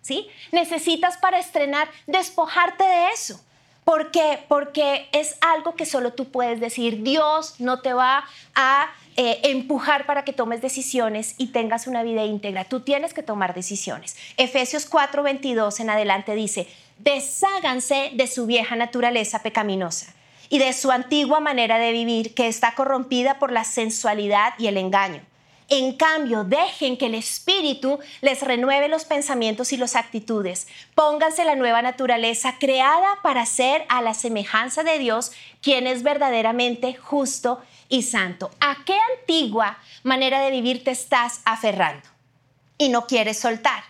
¿Sí? 0.01 0.27
Necesitas 0.51 1.17
para 1.17 1.39
estrenar 1.39 1.89
despojarte 2.07 2.83
de 2.83 3.09
eso. 3.09 3.39
¿Por 3.83 4.11
qué? 4.11 4.39
Porque 4.47 5.09
es 5.11 5.37
algo 5.41 5.75
que 5.75 5.85
solo 5.85 6.13
tú 6.13 6.31
puedes 6.31 6.59
decir. 6.59 7.03
Dios 7.03 7.55
no 7.59 7.81
te 7.81 7.93
va 7.93 8.25
a 8.55 8.91
eh, 9.17 9.39
empujar 9.43 10.05
para 10.05 10.23
que 10.23 10.33
tomes 10.33 10.61
decisiones 10.61 11.35
y 11.37 11.47
tengas 11.47 11.87
una 11.87 12.03
vida 12.03 12.23
íntegra. 12.23 12.65
Tú 12.65 12.81
tienes 12.81 13.13
que 13.13 13.23
tomar 13.23 13.53
decisiones. 13.53 14.15
Efesios 14.37 14.89
4:22 14.89 15.79
en 15.79 15.89
adelante 15.89 16.35
dice, 16.35 16.67
desháganse 16.99 18.11
de 18.13 18.27
su 18.27 18.45
vieja 18.45 18.75
naturaleza 18.75 19.41
pecaminosa 19.41 20.13
y 20.49 20.59
de 20.59 20.73
su 20.73 20.91
antigua 20.91 21.39
manera 21.39 21.79
de 21.79 21.91
vivir 21.91 22.35
que 22.35 22.47
está 22.47 22.75
corrompida 22.75 23.39
por 23.39 23.51
la 23.51 23.63
sensualidad 23.63 24.53
y 24.59 24.67
el 24.67 24.77
engaño. 24.77 25.21
En 25.73 25.93
cambio, 25.93 26.43
dejen 26.43 26.97
que 26.97 27.05
el 27.05 27.15
Espíritu 27.15 27.97
les 28.19 28.41
renueve 28.41 28.89
los 28.89 29.05
pensamientos 29.05 29.71
y 29.71 29.77
las 29.77 29.95
actitudes. 29.95 30.67
Pónganse 30.95 31.45
la 31.45 31.55
nueva 31.55 31.81
naturaleza 31.81 32.57
creada 32.59 33.07
para 33.23 33.45
ser 33.45 33.85
a 33.87 34.01
la 34.01 34.13
semejanza 34.13 34.83
de 34.83 34.99
Dios, 34.99 35.31
quien 35.61 35.87
es 35.87 36.03
verdaderamente 36.03 36.93
justo 36.95 37.61
y 37.87 38.03
santo. 38.03 38.51
¿A 38.59 38.83
qué 38.83 38.97
antigua 39.17 39.77
manera 40.03 40.41
de 40.41 40.51
vivir 40.51 40.83
te 40.83 40.91
estás 40.91 41.39
aferrando 41.45 42.05
y 42.77 42.89
no 42.89 43.07
quieres 43.07 43.39
soltar? 43.39 43.81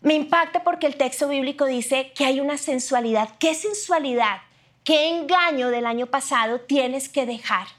Me 0.00 0.14
impacta 0.14 0.64
porque 0.64 0.88
el 0.88 0.96
texto 0.96 1.28
bíblico 1.28 1.66
dice 1.66 2.10
que 2.12 2.24
hay 2.24 2.40
una 2.40 2.58
sensualidad. 2.58 3.36
¿Qué 3.38 3.54
sensualidad? 3.54 4.38
¿Qué 4.82 5.10
engaño 5.10 5.68
del 5.70 5.86
año 5.86 6.06
pasado 6.06 6.62
tienes 6.62 7.08
que 7.08 7.24
dejar? 7.24 7.77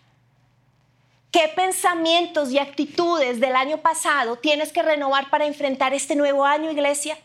¿Qué 1.31 1.47
pensamientos 1.55 2.51
y 2.51 2.57
actitudes 2.57 3.39
del 3.39 3.55
año 3.55 3.77
pasado 3.77 4.37
tienes 4.37 4.71
que 4.71 4.81
renovar 4.81 5.29
para 5.29 5.45
enfrentar 5.45 5.93
este 5.93 6.15
nuevo 6.15 6.43
año, 6.43 6.71
iglesia? 6.71 7.19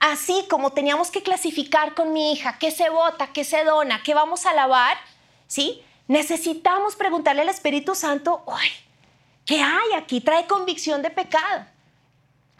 Así 0.00 0.44
como 0.50 0.70
teníamos 0.70 1.10
que 1.10 1.22
clasificar 1.22 1.94
con 1.94 2.12
mi 2.12 2.32
hija 2.32 2.58
qué 2.58 2.70
se 2.70 2.90
vota, 2.90 3.32
qué 3.32 3.42
se 3.42 3.64
dona, 3.64 4.02
qué 4.02 4.12
vamos 4.12 4.44
a 4.44 4.50
alabar, 4.50 4.98
¿sí? 5.46 5.82
Necesitamos 6.08 6.94
preguntarle 6.94 7.40
al 7.40 7.48
Espíritu 7.48 7.94
Santo, 7.94 8.44
¡ay! 8.46 8.68
¿Qué 9.46 9.62
hay 9.62 9.94
aquí? 9.96 10.20
Trae 10.20 10.46
convicción 10.46 11.00
de 11.00 11.08
pecado. 11.08 11.64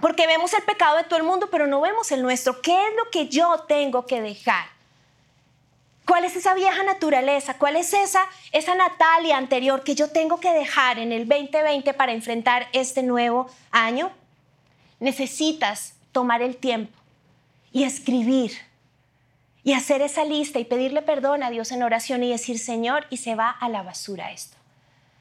Porque 0.01 0.27
vemos 0.27 0.55
el 0.55 0.63
pecado 0.63 0.97
de 0.97 1.05
todo 1.05 1.19
el 1.19 1.27
mundo, 1.27 1.49
pero 1.51 1.67
no 1.67 1.83
vemos 1.83 2.11
el 2.13 2.23
nuestro. 2.23 2.63
¿Qué 2.63 2.73
es 2.73 2.95
lo 2.97 3.11
que 3.11 3.29
yo 3.29 3.59
tengo 3.69 4.07
que 4.07 4.23
dejar? 4.23 4.74
¿Cuál 6.07 6.27
es 6.27 6.37
esa 6.37 6.55
vieja 6.55 6.83
naturaleza? 6.83 7.57
¿Cuál 7.57 7.77
es 7.77 7.95
esa, 7.95 8.21
esa 8.53 8.75
Natalia 8.75 9.39
anterior 9.39 9.83
que 9.83 9.95
yo 9.95 10.11
tengo 10.11 10.39
que 10.39 10.53
dejar 10.53 10.99
en 10.99 11.13
el 11.13 11.27
2020 11.27 11.95
para 11.95 12.13
enfrentar 12.13 12.69
este 12.73 13.03
nuevo 13.03 13.47
año? 13.71 14.11
Necesitas 15.01 15.95
tomar 16.13 16.43
el 16.43 16.57
tiempo 16.57 16.93
y 17.73 17.85
escribir 17.85 18.53
y 19.63 19.73
hacer 19.73 20.03
esa 20.03 20.25
lista 20.27 20.59
y 20.59 20.67
pedirle 20.67 21.01
perdón 21.01 21.43
a 21.43 21.49
Dios 21.49 21.73
en 21.73 21.83
oración 21.83 22.23
y 22.23 22.31
decir, 22.31 22.59
Señor, 22.59 23.07
y 23.09 23.17
se 23.17 23.35
va 23.35 23.49
a 23.49 23.71
la 23.71 23.83
basura 23.83 24.31
esto, 24.31 24.59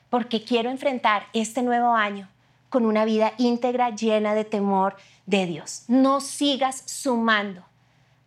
porque 0.10 0.44
quiero 0.44 0.70
enfrentar 0.70 1.28
este 1.32 1.62
nuevo 1.62 1.96
año 1.96 2.28
con 2.68 2.86
una 2.86 3.06
vida 3.06 3.34
íntegra, 3.38 3.92
llena 3.92 4.36
de 4.36 4.44
temor 4.44 4.98
de 5.25 5.46
Dios. 5.46 5.84
No 5.88 6.20
sigas 6.20 6.84
sumando 6.88 7.63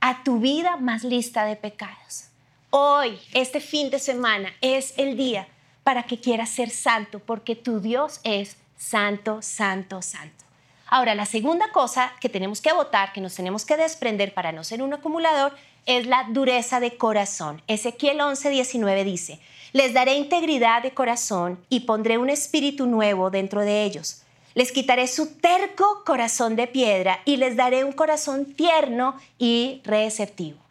a 0.00 0.25
tu 0.25 0.38
vida 0.38 0.78
más 0.78 1.04
lista 1.04 1.44
de 1.44 1.56
pecados 1.56 2.30
hoy, 2.70 3.18
este 3.32 3.61
fin 3.61 3.90
de 3.90 3.99
semana, 3.99 4.52
es 4.61 4.94
el 4.96 5.16
día 5.16 5.49
para 5.82 6.02
que 6.02 6.20
quieras 6.20 6.50
ser 6.50 6.70
santo, 6.70 7.20
porque 7.20 7.54
tu 7.54 7.80
Dios 7.80 8.20
es 8.25 8.56
santo, 8.76 9.40
santo, 9.42 10.02
santo. 10.02 10.44
Ahora, 10.88 11.14
la 11.14 11.26
segunda 11.26 11.70
cosa 11.73 12.12
que 12.20 12.28
tenemos 12.28 12.61
que 12.61 12.73
votar, 12.73 13.12
que 13.12 13.20
nos 13.20 13.35
tenemos 13.35 13.64
que 13.64 13.76
desprender 13.76 14.35
para 14.35 14.52
no 14.52 14.62
ser 14.62 14.82
un 14.82 14.94
acumulador, 14.94 15.52
es 15.85 16.06
la 16.06 16.26
dureza 16.28 16.80
de 16.80 16.96
corazón. 16.96 17.62
Ezequiel 17.66 18.20
11, 18.20 18.50
19 18.50 19.04
dice, 19.04 19.40
les 19.73 19.94
daré 19.94 20.16
integridad 20.16 20.82
de 20.82 20.92
corazón 20.92 21.64
y 21.68 21.80
pondré 21.80 22.18
un 22.18 22.30
espíritu 22.30 22.87
nuevo 22.87 23.30
dentro 23.30 23.61
de 23.62 23.85
ellos. 23.85 24.23
Les 24.54 24.73
quitaré 24.73 25.06
su 25.06 25.38
terco 25.38 26.02
corazón 26.04 26.56
de 26.56 26.66
piedra 26.66 27.20
y 27.25 27.37
les 27.37 27.56
daré 27.56 27.85
un 27.85 27.92
corazón 27.92 28.54
tierno 28.54 29.16
y 29.38 29.82
receptivo. 29.85 30.65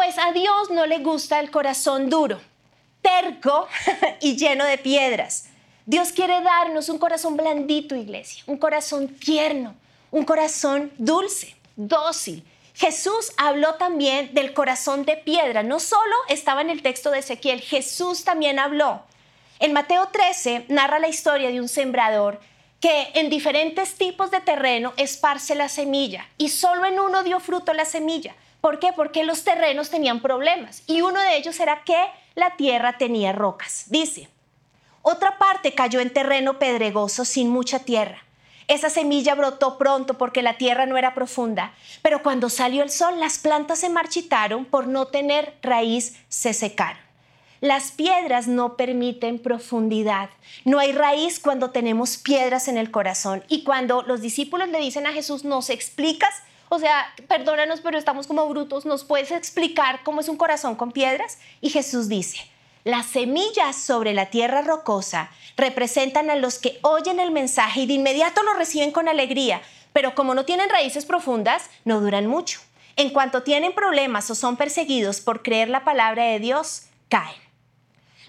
Pues 0.00 0.16
a 0.16 0.32
Dios 0.32 0.70
no 0.70 0.86
le 0.86 1.00
gusta 1.00 1.40
el 1.40 1.50
corazón 1.50 2.08
duro, 2.08 2.40
terco 3.02 3.68
y 4.22 4.34
lleno 4.34 4.64
de 4.64 4.78
piedras. 4.78 5.50
Dios 5.84 6.12
quiere 6.12 6.40
darnos 6.40 6.88
un 6.88 6.96
corazón 6.96 7.36
blandito, 7.36 7.94
iglesia, 7.94 8.42
un 8.46 8.56
corazón 8.56 9.08
tierno, 9.08 9.74
un 10.10 10.24
corazón 10.24 10.90
dulce, 10.96 11.54
dócil. 11.76 12.42
Jesús 12.72 13.32
habló 13.36 13.74
también 13.74 14.32
del 14.32 14.54
corazón 14.54 15.04
de 15.04 15.18
piedra. 15.18 15.62
No 15.62 15.78
solo 15.78 16.16
estaba 16.30 16.62
en 16.62 16.70
el 16.70 16.80
texto 16.80 17.10
de 17.10 17.18
Ezequiel, 17.18 17.60
Jesús 17.60 18.24
también 18.24 18.58
habló. 18.58 19.02
En 19.58 19.74
Mateo 19.74 20.08
13 20.10 20.64
narra 20.68 20.98
la 20.98 21.08
historia 21.08 21.50
de 21.50 21.60
un 21.60 21.68
sembrador 21.68 22.40
que 22.80 23.08
en 23.12 23.28
diferentes 23.28 23.96
tipos 23.96 24.30
de 24.30 24.40
terreno 24.40 24.94
esparce 24.96 25.54
la 25.54 25.68
semilla 25.68 26.26
y 26.38 26.48
solo 26.48 26.86
en 26.86 26.98
uno 26.98 27.22
dio 27.22 27.38
fruto 27.38 27.74
la 27.74 27.84
semilla. 27.84 28.34
¿Por 28.60 28.78
qué? 28.78 28.92
Porque 28.94 29.24
los 29.24 29.44
terrenos 29.44 29.90
tenían 29.90 30.20
problemas 30.20 30.82
y 30.86 31.00
uno 31.02 31.20
de 31.20 31.36
ellos 31.36 31.58
era 31.60 31.82
que 31.84 31.98
la 32.34 32.56
tierra 32.56 32.98
tenía 32.98 33.32
rocas. 33.32 33.84
Dice, 33.88 34.28
otra 35.02 35.38
parte 35.38 35.74
cayó 35.74 36.00
en 36.00 36.12
terreno 36.12 36.58
pedregoso 36.58 37.24
sin 37.24 37.48
mucha 37.48 37.80
tierra. 37.80 38.22
Esa 38.68 38.90
semilla 38.90 39.34
brotó 39.34 39.78
pronto 39.78 40.14
porque 40.16 40.42
la 40.42 40.56
tierra 40.56 40.86
no 40.86 40.96
era 40.96 41.14
profunda, 41.14 41.72
pero 42.02 42.22
cuando 42.22 42.48
salió 42.48 42.82
el 42.82 42.90
sol 42.90 43.18
las 43.18 43.38
plantas 43.38 43.80
se 43.80 43.88
marchitaron 43.88 44.64
por 44.64 44.86
no 44.86 45.06
tener 45.06 45.56
raíz, 45.62 46.16
se 46.28 46.52
secaron. 46.52 47.02
Las 47.60 47.92
piedras 47.92 48.46
no 48.46 48.76
permiten 48.76 49.38
profundidad. 49.38 50.30
No 50.64 50.78
hay 50.78 50.92
raíz 50.92 51.40
cuando 51.40 51.70
tenemos 51.70 52.16
piedras 52.16 52.68
en 52.68 52.78
el 52.78 52.90
corazón. 52.90 53.44
Y 53.48 53.64
cuando 53.64 54.02
los 54.02 54.22
discípulos 54.22 54.68
le 54.68 54.78
dicen 54.78 55.06
a 55.06 55.12
Jesús, 55.12 55.44
¿nos 55.44 55.68
explicas 55.68 56.32
o 56.70 56.78
sea, 56.78 57.12
perdónanos, 57.26 57.80
pero 57.80 57.98
estamos 57.98 58.28
como 58.28 58.48
brutos, 58.48 58.86
¿nos 58.86 59.02
puedes 59.02 59.32
explicar 59.32 60.04
cómo 60.04 60.20
es 60.20 60.28
un 60.28 60.36
corazón 60.36 60.76
con 60.76 60.92
piedras? 60.92 61.38
Y 61.60 61.70
Jesús 61.70 62.08
dice, 62.08 62.38
las 62.84 63.06
semillas 63.06 63.74
sobre 63.74 64.14
la 64.14 64.26
tierra 64.30 64.62
rocosa 64.62 65.30
representan 65.56 66.30
a 66.30 66.36
los 66.36 66.60
que 66.60 66.78
oyen 66.82 67.18
el 67.18 67.32
mensaje 67.32 67.80
y 67.80 67.86
de 67.86 67.94
inmediato 67.94 68.44
lo 68.44 68.54
reciben 68.54 68.92
con 68.92 69.08
alegría, 69.08 69.60
pero 69.92 70.14
como 70.14 70.32
no 70.32 70.44
tienen 70.44 70.70
raíces 70.70 71.04
profundas, 71.04 71.68
no 71.84 72.00
duran 72.00 72.28
mucho. 72.28 72.60
En 72.94 73.10
cuanto 73.10 73.42
tienen 73.42 73.74
problemas 73.74 74.30
o 74.30 74.36
son 74.36 74.56
perseguidos 74.56 75.20
por 75.20 75.42
creer 75.42 75.68
la 75.68 75.82
palabra 75.84 76.22
de 76.26 76.38
Dios, 76.38 76.84
caen. 77.08 77.40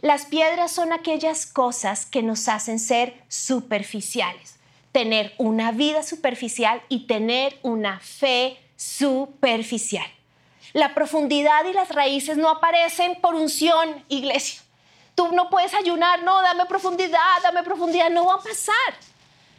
Las 0.02 0.26
piedras 0.26 0.72
son 0.72 0.94
aquellas 0.94 1.46
cosas 1.46 2.08
que 2.08 2.24
nos 2.24 2.48
hacen 2.48 2.80
ser 2.80 3.22
superficiales 3.28 4.61
tener 4.92 5.34
una 5.38 5.72
vida 5.72 6.04
superficial 6.04 6.82
y 6.90 7.08
tener 7.08 7.58
una 7.62 8.00
fe 8.00 8.58
superficial. 8.76 10.06
La 10.74 10.94
profundidad 10.94 11.66
y 11.66 11.74
las 11.74 11.90
raíces 11.90 12.38
no 12.38 12.50
aparecen 12.50 13.20
por 13.22 13.36
unción, 13.36 14.04
iglesia. 14.08 14.62
Tú 15.16 15.30
no 15.34 15.50
puedes 15.50 15.74
ayunar, 15.74 16.24
no, 16.24 16.42
dame 16.42 16.66
profundidad, 16.66 17.20
dame 17.44 17.64
profundidad, 17.64 18.10
no 18.10 18.26
va 18.26 18.36
a 18.36 18.40
pasar. 18.40 18.94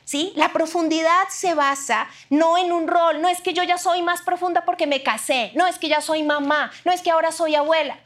¿Sí? 0.04 0.32
La 0.34 0.52
profundidad 0.52 1.28
se 1.28 1.54
basa 1.54 2.08
no 2.28 2.58
en 2.58 2.72
un 2.72 2.88
rol, 2.88 3.22
no 3.22 3.28
es 3.28 3.40
que 3.40 3.54
yo 3.54 3.62
ya 3.62 3.78
soy 3.78 4.02
más 4.02 4.20
profunda 4.22 4.64
porque 4.64 4.86
me 4.86 5.02
casé, 5.02 5.52
no 5.54 5.66
es 5.66 5.78
que 5.78 5.88
ya 5.88 6.00
soy 6.00 6.22
mamá, 6.22 6.72
no 6.84 6.92
es 6.92 7.02
que 7.02 7.10
ahora 7.10 7.30
soy 7.30 7.54
abuela. 7.54 7.98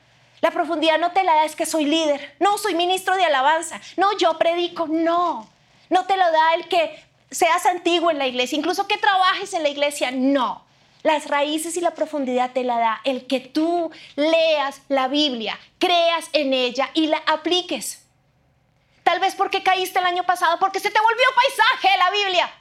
La 0.42 0.50
profundidad 0.50 0.98
no 0.98 1.12
te 1.12 1.24
la 1.24 1.34
da 1.34 1.44
es 1.44 1.56
que 1.56 1.64
soy 1.64 1.86
líder, 1.86 2.36
no 2.38 2.58
soy 2.58 2.74
ministro 2.74 3.16
de 3.16 3.24
alabanza, 3.24 3.80
no 3.96 4.16
yo 4.18 4.36
predico, 4.36 4.86
no. 4.86 5.48
No 5.88 6.04
te 6.04 6.16
lo 6.16 6.24
da 6.30 6.54
el 6.54 6.68
que 6.68 7.05
seas 7.30 7.66
antiguo 7.66 8.10
en 8.10 8.18
la 8.18 8.26
iglesia, 8.26 8.58
incluso 8.58 8.86
que 8.86 8.98
trabajes 8.98 9.52
en 9.54 9.62
la 9.62 9.68
iglesia, 9.68 10.10
no. 10.10 10.64
Las 11.02 11.28
raíces 11.28 11.76
y 11.76 11.80
la 11.80 11.94
profundidad 11.94 12.52
te 12.52 12.64
la 12.64 12.78
da 12.78 13.00
el 13.04 13.26
que 13.26 13.40
tú 13.40 13.90
leas 14.16 14.82
la 14.88 15.08
Biblia, 15.08 15.58
creas 15.78 16.28
en 16.32 16.52
ella 16.52 16.90
y 16.94 17.06
la 17.06 17.18
apliques. 17.26 18.02
Tal 19.04 19.20
vez 19.20 19.36
porque 19.36 19.62
caíste 19.62 20.00
el 20.00 20.06
año 20.06 20.24
pasado, 20.24 20.58
porque 20.58 20.80
se 20.80 20.90
te 20.90 21.00
volvió 21.00 21.24
paisaje 21.36 21.98
la 21.98 22.10
Biblia. 22.10 22.52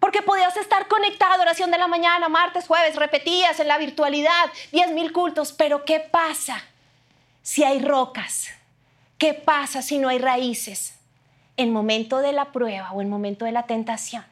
Porque 0.00 0.20
podías 0.20 0.54
estar 0.56 0.88
conectado, 0.88 1.40
oración 1.40 1.70
de 1.70 1.78
la 1.78 1.86
mañana, 1.86 2.28
martes, 2.28 2.66
jueves, 2.66 2.96
repetías 2.96 3.58
en 3.60 3.68
la 3.68 3.78
virtualidad, 3.78 4.52
diez 4.70 4.90
mil 4.90 5.12
cultos. 5.12 5.52
Pero 5.52 5.84
¿qué 5.84 6.00
pasa 6.00 6.62
si 7.40 7.64
hay 7.64 7.80
rocas? 7.80 8.48
¿Qué 9.16 9.32
pasa 9.32 9.80
si 9.80 9.98
no 9.98 10.08
hay 10.08 10.18
raíces? 10.18 10.94
En 11.56 11.72
momento 11.72 12.18
de 12.18 12.32
la 12.32 12.52
prueba 12.52 12.92
o 12.92 13.00
en 13.00 13.08
momento 13.08 13.44
de 13.44 13.52
la 13.52 13.64
tentación. 13.64 14.24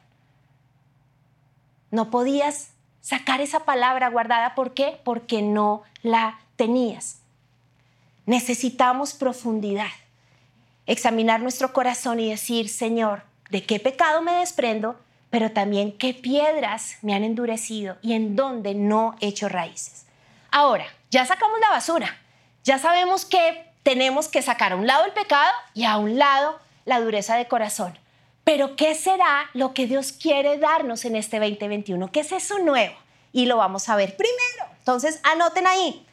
No 1.91 2.09
podías 2.09 2.71
sacar 3.01 3.41
esa 3.41 3.65
palabra 3.65 4.09
guardada. 4.09 4.55
¿Por 4.55 4.73
qué? 4.73 4.99
Porque 5.03 5.41
no 5.41 5.83
la 6.01 6.39
tenías. 6.55 7.19
Necesitamos 8.25 9.13
profundidad. 9.13 9.89
Examinar 10.85 11.41
nuestro 11.41 11.73
corazón 11.73 12.19
y 12.19 12.29
decir, 12.29 12.69
Señor, 12.69 13.23
¿de 13.49 13.65
qué 13.65 13.79
pecado 13.79 14.21
me 14.21 14.33
desprendo? 14.33 14.99
Pero 15.29 15.51
también 15.51 15.97
qué 15.97 16.13
piedras 16.13 16.97
me 17.01 17.13
han 17.13 17.23
endurecido 17.23 17.97
y 18.01 18.13
en 18.13 18.35
dónde 18.35 18.73
no 18.75 19.15
he 19.19 19.27
hecho 19.27 19.49
raíces. 19.49 20.05
Ahora, 20.49 20.85
ya 21.09 21.25
sacamos 21.25 21.59
la 21.59 21.69
basura. 21.69 22.17
Ya 22.63 22.77
sabemos 22.77 23.25
que 23.25 23.65
tenemos 23.83 24.27
que 24.27 24.41
sacar 24.41 24.73
a 24.73 24.75
un 24.75 24.87
lado 24.87 25.05
el 25.05 25.13
pecado 25.13 25.51
y 25.73 25.85
a 25.85 25.97
un 25.97 26.19
lado 26.19 26.59
la 26.91 26.99
dureza 26.99 27.37
de 27.37 27.47
corazón. 27.47 27.97
Pero 28.43 28.75
¿qué 28.75 28.95
será 28.95 29.49
lo 29.53 29.73
que 29.73 29.87
Dios 29.87 30.11
quiere 30.11 30.57
darnos 30.57 31.05
en 31.05 31.15
este 31.15 31.39
2021? 31.39 32.11
¿Qué 32.11 32.19
es 32.19 32.33
eso 32.33 32.59
nuevo? 32.59 32.95
Y 33.31 33.45
lo 33.45 33.55
vamos 33.55 33.87
a 33.87 33.95
ver 33.95 34.17
primero. 34.17 34.75
Entonces, 34.79 35.21
anoten 35.23 35.67
ahí. 35.67 36.05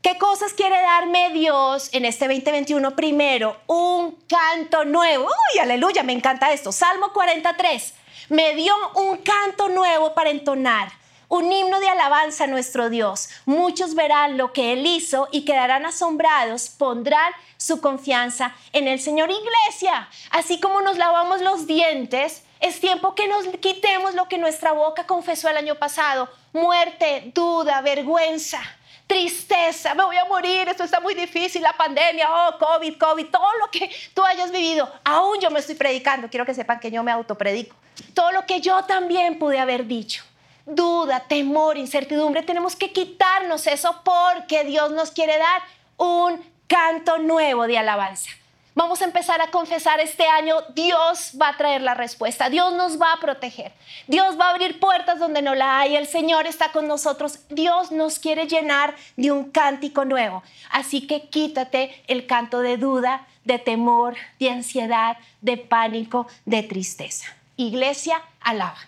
¿Qué 0.00 0.16
cosas 0.16 0.54
quiere 0.54 0.80
darme 0.80 1.30
Dios 1.30 1.90
en 1.92 2.06
este 2.06 2.26
2021? 2.26 2.96
Primero, 2.96 3.60
un 3.66 4.16
canto 4.26 4.86
nuevo. 4.86 5.26
¡Uy, 5.26 5.60
aleluya! 5.60 6.02
Me 6.02 6.14
encanta 6.14 6.52
esto. 6.52 6.72
Salmo 6.72 7.12
43. 7.12 7.94
Me 8.30 8.54
dio 8.54 8.74
un 8.94 9.18
canto 9.18 9.68
nuevo 9.68 10.14
para 10.14 10.30
entonar 10.30 10.88
un 11.28 11.50
himno 11.50 11.80
de 11.80 11.88
alabanza 11.88 12.44
a 12.44 12.46
nuestro 12.46 12.90
Dios. 12.90 13.28
Muchos 13.46 13.94
verán 13.94 14.36
lo 14.36 14.52
que 14.52 14.72
Él 14.72 14.86
hizo 14.86 15.28
y 15.32 15.44
quedarán 15.44 15.86
asombrados, 15.86 16.68
pondrán 16.68 17.32
su 17.56 17.80
confianza 17.80 18.54
en 18.72 18.88
el 18.88 19.00
Señor. 19.00 19.30
Iglesia, 19.30 20.08
así 20.30 20.60
como 20.60 20.80
nos 20.80 20.98
lavamos 20.98 21.40
los 21.40 21.66
dientes, 21.66 22.42
es 22.60 22.80
tiempo 22.80 23.14
que 23.14 23.28
nos 23.28 23.46
quitemos 23.58 24.14
lo 24.14 24.28
que 24.28 24.38
nuestra 24.38 24.72
boca 24.72 25.06
confesó 25.06 25.48
el 25.48 25.56
año 25.56 25.74
pasado. 25.76 26.28
Muerte, 26.52 27.32
duda, 27.34 27.80
vergüenza 27.80 28.60
tristeza, 29.06 29.94
me 29.94 30.02
voy 30.02 30.16
a 30.16 30.24
morir, 30.24 30.66
esto 30.66 30.82
está 30.82 30.98
muy 30.98 31.14
difícil, 31.14 31.60
la 31.60 31.74
pandemia, 31.74 32.26
oh, 32.26 32.58
COVID, 32.58 32.96
COVID, 32.96 33.26
todo 33.26 33.58
lo 33.60 33.70
que 33.70 33.90
tú 34.14 34.24
hayas 34.24 34.50
vivido, 34.50 34.90
aún 35.04 35.38
yo 35.40 35.50
me 35.50 35.60
estoy 35.60 35.74
predicando, 35.74 36.28
quiero 36.30 36.46
que 36.46 36.54
sepan 36.54 36.80
que 36.80 36.90
yo 36.90 37.02
me 37.02 37.12
autopredico, 37.12 37.76
todo 38.14 38.32
lo 38.32 38.46
que 38.46 38.62
yo 38.62 38.82
también 38.84 39.38
pude 39.38 39.58
haber 39.58 39.86
dicho 39.86 40.24
duda, 40.66 41.20
temor, 41.20 41.76
incertidumbre, 41.76 42.42
tenemos 42.42 42.76
que 42.76 42.92
quitarnos 42.92 43.66
eso 43.66 44.00
porque 44.04 44.64
Dios 44.64 44.90
nos 44.92 45.10
quiere 45.10 45.38
dar 45.38 45.62
un 45.96 46.42
canto 46.66 47.18
nuevo 47.18 47.66
de 47.66 47.78
alabanza. 47.78 48.30
Vamos 48.76 49.00
a 49.02 49.04
empezar 49.04 49.40
a 49.40 49.52
confesar 49.52 50.00
este 50.00 50.26
año, 50.26 50.56
Dios 50.74 51.32
va 51.40 51.50
a 51.50 51.56
traer 51.56 51.80
la 51.80 51.94
respuesta, 51.94 52.50
Dios 52.50 52.72
nos 52.72 53.00
va 53.00 53.12
a 53.12 53.20
proteger, 53.20 53.72
Dios 54.08 54.36
va 54.38 54.46
a 54.46 54.50
abrir 54.50 54.80
puertas 54.80 55.20
donde 55.20 55.42
no 55.42 55.54
la 55.54 55.78
hay, 55.78 55.94
el 55.94 56.08
Señor 56.08 56.48
está 56.48 56.72
con 56.72 56.88
nosotros, 56.88 57.38
Dios 57.50 57.92
nos 57.92 58.18
quiere 58.18 58.48
llenar 58.48 58.96
de 59.16 59.30
un 59.30 59.52
cántico 59.52 60.04
nuevo. 60.04 60.42
Así 60.72 61.06
que 61.06 61.28
quítate 61.28 62.02
el 62.08 62.26
canto 62.26 62.62
de 62.62 62.76
duda, 62.76 63.28
de 63.44 63.60
temor, 63.60 64.16
de 64.40 64.50
ansiedad, 64.50 65.18
de 65.40 65.56
pánico, 65.56 66.26
de 66.44 66.64
tristeza. 66.64 67.26
Iglesia, 67.56 68.22
alaba. 68.40 68.78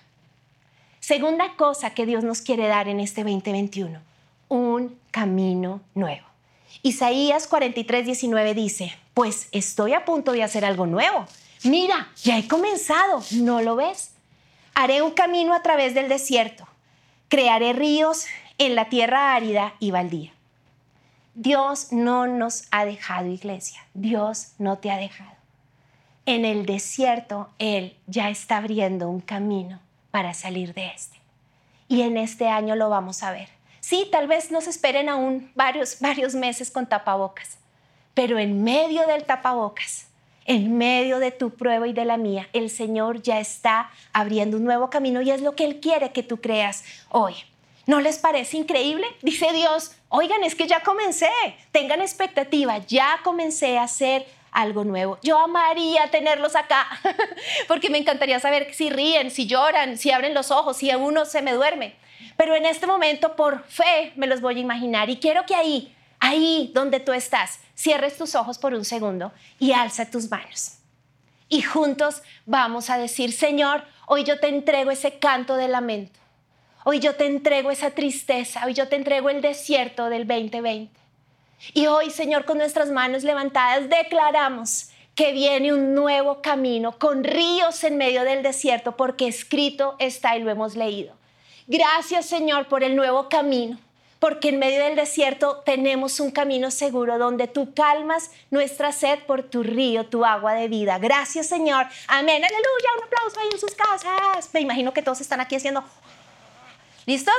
Segunda 1.06 1.54
cosa 1.54 1.90
que 1.90 2.04
Dios 2.04 2.24
nos 2.24 2.40
quiere 2.40 2.66
dar 2.66 2.88
en 2.88 2.98
este 2.98 3.22
2021, 3.22 4.00
un 4.48 4.98
camino 5.12 5.80
nuevo. 5.94 6.26
Isaías 6.82 7.46
43, 7.46 8.06
19 8.06 8.54
dice, 8.54 8.92
pues 9.14 9.46
estoy 9.52 9.92
a 9.92 10.04
punto 10.04 10.32
de 10.32 10.42
hacer 10.42 10.64
algo 10.64 10.84
nuevo. 10.84 11.24
Mira, 11.62 12.08
ya 12.24 12.38
he 12.38 12.48
comenzado, 12.48 13.22
¿no 13.30 13.62
lo 13.62 13.76
ves? 13.76 14.14
Haré 14.74 15.00
un 15.00 15.12
camino 15.12 15.54
a 15.54 15.62
través 15.62 15.94
del 15.94 16.08
desierto, 16.08 16.66
crearé 17.28 17.72
ríos 17.72 18.24
en 18.58 18.74
la 18.74 18.88
tierra 18.88 19.36
árida 19.36 19.74
y 19.78 19.92
baldía. 19.92 20.32
Dios 21.36 21.92
no 21.92 22.26
nos 22.26 22.64
ha 22.72 22.84
dejado, 22.84 23.28
iglesia. 23.28 23.80
Dios 23.94 24.54
no 24.58 24.78
te 24.78 24.90
ha 24.90 24.96
dejado. 24.96 25.36
En 26.24 26.44
el 26.44 26.66
desierto, 26.66 27.50
Él 27.60 27.96
ya 28.08 28.28
está 28.28 28.56
abriendo 28.56 29.08
un 29.08 29.20
camino 29.20 29.85
para 30.16 30.32
salir 30.32 30.72
de 30.72 30.86
este. 30.86 31.18
Y 31.88 32.00
en 32.00 32.16
este 32.16 32.48
año 32.48 32.74
lo 32.74 32.88
vamos 32.88 33.22
a 33.22 33.32
ver. 33.32 33.50
Sí, 33.80 34.08
tal 34.10 34.26
vez 34.26 34.50
nos 34.50 34.66
esperen 34.66 35.10
aún 35.10 35.52
varios, 35.54 36.00
varios 36.00 36.34
meses 36.34 36.70
con 36.70 36.86
tapabocas, 36.86 37.58
pero 38.14 38.38
en 38.38 38.64
medio 38.64 39.06
del 39.06 39.24
tapabocas, 39.24 40.06
en 40.46 40.78
medio 40.78 41.18
de 41.18 41.32
tu 41.32 41.50
prueba 41.50 41.86
y 41.86 41.92
de 41.92 42.06
la 42.06 42.16
mía, 42.16 42.48
el 42.54 42.70
Señor 42.70 43.20
ya 43.20 43.38
está 43.40 43.90
abriendo 44.14 44.56
un 44.56 44.64
nuevo 44.64 44.88
camino 44.88 45.20
y 45.20 45.30
es 45.30 45.42
lo 45.42 45.54
que 45.54 45.66
Él 45.66 45.80
quiere 45.80 46.12
que 46.12 46.22
tú 46.22 46.40
creas 46.40 46.84
hoy. 47.10 47.34
¿No 47.84 48.00
les 48.00 48.16
parece 48.16 48.56
increíble? 48.56 49.06
Dice 49.20 49.52
Dios, 49.52 49.92
oigan, 50.08 50.44
es 50.44 50.54
que 50.54 50.66
ya 50.66 50.82
comencé, 50.82 51.28
tengan 51.72 52.00
expectativa, 52.00 52.78
ya 52.78 53.20
comencé 53.22 53.76
a 53.76 53.82
hacer 53.82 54.26
algo 54.56 54.84
nuevo. 54.84 55.18
Yo 55.22 55.38
amaría 55.38 56.10
tenerlos 56.10 56.56
acá, 56.56 56.88
porque 57.68 57.90
me 57.90 57.98
encantaría 57.98 58.40
saber 58.40 58.72
si 58.72 58.88
ríen, 58.90 59.30
si 59.30 59.46
lloran, 59.46 59.98
si 59.98 60.10
abren 60.10 60.34
los 60.34 60.50
ojos, 60.50 60.78
si 60.78 60.92
uno 60.94 61.26
se 61.26 61.42
me 61.42 61.52
duerme. 61.52 61.94
Pero 62.36 62.56
en 62.56 62.64
este 62.64 62.86
momento, 62.86 63.36
por 63.36 63.64
fe, 63.64 64.12
me 64.16 64.26
los 64.26 64.40
voy 64.40 64.56
a 64.56 64.60
imaginar 64.60 65.10
y 65.10 65.18
quiero 65.18 65.44
que 65.44 65.54
ahí, 65.54 65.94
ahí 66.20 66.70
donde 66.74 67.00
tú 67.00 67.12
estás, 67.12 67.60
cierres 67.74 68.16
tus 68.16 68.34
ojos 68.34 68.58
por 68.58 68.72
un 68.72 68.86
segundo 68.86 69.30
y 69.58 69.72
alza 69.72 70.10
tus 70.10 70.30
manos. 70.30 70.78
Y 71.48 71.60
juntos 71.60 72.22
vamos 72.46 72.88
a 72.88 72.96
decir, 72.96 73.32
Señor, 73.32 73.84
hoy 74.06 74.24
yo 74.24 74.40
te 74.40 74.48
entrego 74.48 74.90
ese 74.90 75.18
canto 75.18 75.56
de 75.56 75.68
lamento. 75.68 76.18
Hoy 76.84 76.98
yo 77.00 77.14
te 77.14 77.26
entrego 77.26 77.70
esa 77.70 77.90
tristeza. 77.90 78.64
Hoy 78.64 78.72
yo 78.72 78.88
te 78.88 78.96
entrego 78.96 79.28
el 79.28 79.42
desierto 79.42 80.08
del 80.08 80.26
2020. 80.26 81.05
Y 81.72 81.86
hoy, 81.86 82.10
Señor, 82.10 82.44
con 82.44 82.58
nuestras 82.58 82.90
manos 82.90 83.22
levantadas, 83.22 83.88
declaramos 83.88 84.90
que 85.14 85.32
viene 85.32 85.72
un 85.72 85.94
nuevo 85.94 86.42
camino 86.42 86.98
con 86.98 87.24
ríos 87.24 87.82
en 87.84 87.96
medio 87.96 88.22
del 88.22 88.42
desierto, 88.42 88.96
porque 88.96 89.26
escrito 89.26 89.96
está 89.98 90.36
y 90.36 90.42
lo 90.42 90.50
hemos 90.50 90.76
leído. 90.76 91.14
Gracias, 91.66 92.26
Señor, 92.26 92.68
por 92.68 92.84
el 92.84 92.94
nuevo 92.94 93.28
camino, 93.30 93.78
porque 94.20 94.50
en 94.50 94.58
medio 94.58 94.84
del 94.84 94.94
desierto 94.94 95.62
tenemos 95.64 96.20
un 96.20 96.30
camino 96.30 96.70
seguro 96.70 97.18
donde 97.18 97.48
tú 97.48 97.72
calmas 97.74 98.30
nuestra 98.50 98.92
sed 98.92 99.20
por 99.20 99.42
tu 99.42 99.62
río, 99.62 100.06
tu 100.06 100.24
agua 100.24 100.52
de 100.52 100.68
vida. 100.68 100.98
Gracias, 100.98 101.46
Señor. 101.46 101.86
Amén. 102.08 102.44
Aleluya. 102.44 102.90
Un 102.98 103.04
aplauso 103.04 103.40
ahí 103.40 103.48
en 103.52 103.58
sus 103.58 103.74
casas. 103.74 104.50
Me 104.52 104.60
imagino 104.60 104.92
que 104.92 105.02
todos 105.02 105.20
están 105.20 105.40
aquí 105.40 105.56
haciendo. 105.56 105.82
¿Listos? 107.06 107.34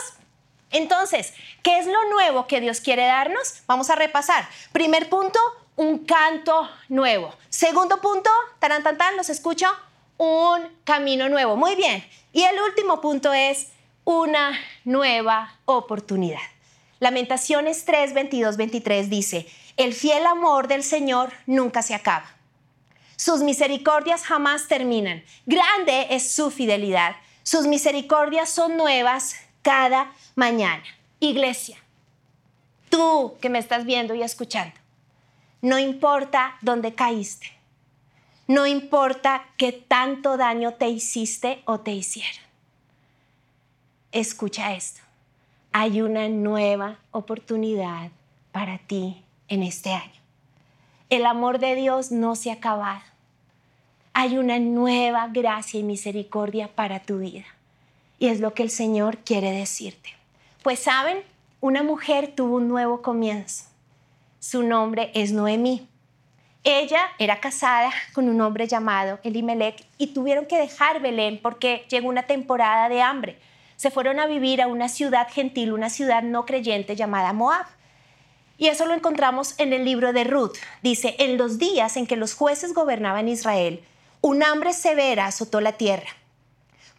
Entonces, 0.71 1.33
¿qué 1.63 1.79
es 1.79 1.85
lo 1.85 2.09
nuevo 2.09 2.47
que 2.47 2.59
Dios 2.59 2.81
quiere 2.81 3.05
darnos? 3.05 3.63
Vamos 3.67 3.89
a 3.89 3.95
repasar. 3.95 4.47
Primer 4.71 5.09
punto, 5.09 5.39
un 5.75 5.99
canto 5.99 6.69
nuevo. 6.89 7.33
Segundo 7.49 8.01
punto, 8.01 8.29
tan 8.59 8.83
tan 8.83 8.97
tan, 8.97 9.15
los 9.15 9.29
escucho, 9.29 9.67
un 10.17 10.67
camino 10.83 11.29
nuevo. 11.29 11.55
Muy 11.55 11.75
bien. 11.75 12.05
Y 12.33 12.43
el 12.43 12.59
último 12.59 12.99
punto 12.99 13.33
es 13.33 13.67
una 14.03 14.59
nueva 14.83 15.57
oportunidad. 15.65 16.41
Lamentaciones 16.99 17.85
3, 17.85 18.13
22, 18.13 18.57
23 18.57 19.09
dice, 19.09 19.47
el 19.77 19.93
fiel 19.93 20.25
amor 20.25 20.67
del 20.67 20.83
Señor 20.83 21.31
nunca 21.45 21.81
se 21.81 21.93
acaba. 21.93 22.25
Sus 23.15 23.41
misericordias 23.41 24.23
jamás 24.23 24.67
terminan. 24.67 25.23
Grande 25.45 26.07
es 26.11 26.31
su 26.31 26.51
fidelidad. 26.51 27.15
Sus 27.43 27.67
misericordias 27.67 28.49
son 28.49 28.77
nuevas 28.77 29.35
cada 29.67 30.13
mañana. 30.35 30.85
Iglesia, 31.19 31.75
tú 32.87 33.35
que 33.41 33.49
me 33.49 33.59
estás 33.59 33.83
viendo 33.83 34.15
y 34.15 34.21
escuchando, 34.23 34.73
no 35.61 35.77
importa 35.77 36.55
dónde 36.61 36.95
caíste, 36.95 37.47
no 38.47 38.65
importa 38.65 39.43
qué 39.57 39.73
tanto 39.73 40.37
daño 40.37 40.75
te 40.75 40.87
hiciste 40.87 41.63
o 41.65 41.81
te 41.81 41.91
hicieron. 41.91 42.45
Escucha 44.13 44.73
esto, 44.73 45.01
hay 45.73 46.01
una 46.01 46.29
nueva 46.29 46.99
oportunidad 47.11 48.11
para 48.53 48.77
ti 48.77 49.21
en 49.49 49.63
este 49.63 49.91
año. 49.91 50.21
El 51.09 51.25
amor 51.25 51.59
de 51.59 51.75
Dios 51.75 52.09
no 52.09 52.37
se 52.37 52.51
ha 52.51 52.53
acabado. 52.53 53.01
Hay 54.13 54.37
una 54.37 54.59
nueva 54.59 55.27
gracia 55.27 55.77
y 55.77 55.83
misericordia 55.83 56.73
para 56.73 57.01
tu 57.01 57.19
vida. 57.19 57.56
Y 58.19 58.27
es 58.27 58.39
lo 58.39 58.53
que 58.53 58.63
el 58.63 58.69
Señor 58.69 59.19
quiere 59.19 59.51
decirte. 59.51 60.09
Pues 60.63 60.79
saben, 60.79 61.19
una 61.61 61.83
mujer 61.83 62.33
tuvo 62.35 62.57
un 62.57 62.67
nuevo 62.67 63.01
comienzo. 63.01 63.65
Su 64.39 64.63
nombre 64.63 65.11
es 65.13 65.31
Noemí. 65.31 65.87
Ella 66.63 67.01
era 67.19 67.39
casada 67.39 67.91
con 68.13 68.27
un 68.27 68.41
hombre 68.41 68.67
llamado 68.67 69.19
Elimelech 69.23 69.85
y 69.97 70.07
tuvieron 70.07 70.45
que 70.45 70.57
dejar 70.57 71.01
Belén 71.01 71.39
porque 71.41 71.85
llegó 71.89 72.09
una 72.09 72.23
temporada 72.23 72.89
de 72.89 73.01
hambre. 73.01 73.39
Se 73.75 73.91
fueron 73.91 74.19
a 74.19 74.27
vivir 74.27 74.61
a 74.61 74.67
una 74.67 74.89
ciudad 74.89 75.27
gentil, 75.31 75.71
una 75.71 75.89
ciudad 75.89 76.23
no 76.23 76.45
creyente 76.45 76.95
llamada 76.95 77.33
Moab. 77.33 77.67
Y 78.57 78.67
eso 78.67 78.85
lo 78.85 78.95
encontramos 78.95 79.53
en 79.59 79.71
el 79.71 79.85
libro 79.85 80.11
de 80.11 80.23
Ruth. 80.23 80.57
Dice, 80.81 81.15
en 81.19 81.37
los 81.37 81.59
días 81.59 81.95
en 81.95 82.07
que 82.07 82.15
los 82.15 82.33
jueces 82.33 82.73
gobernaban 82.73 83.29
Israel, 83.29 83.83
un 84.21 84.43
hambre 84.43 84.73
severa 84.73 85.27
azotó 85.27 85.61
la 85.61 85.73
tierra 85.73 86.09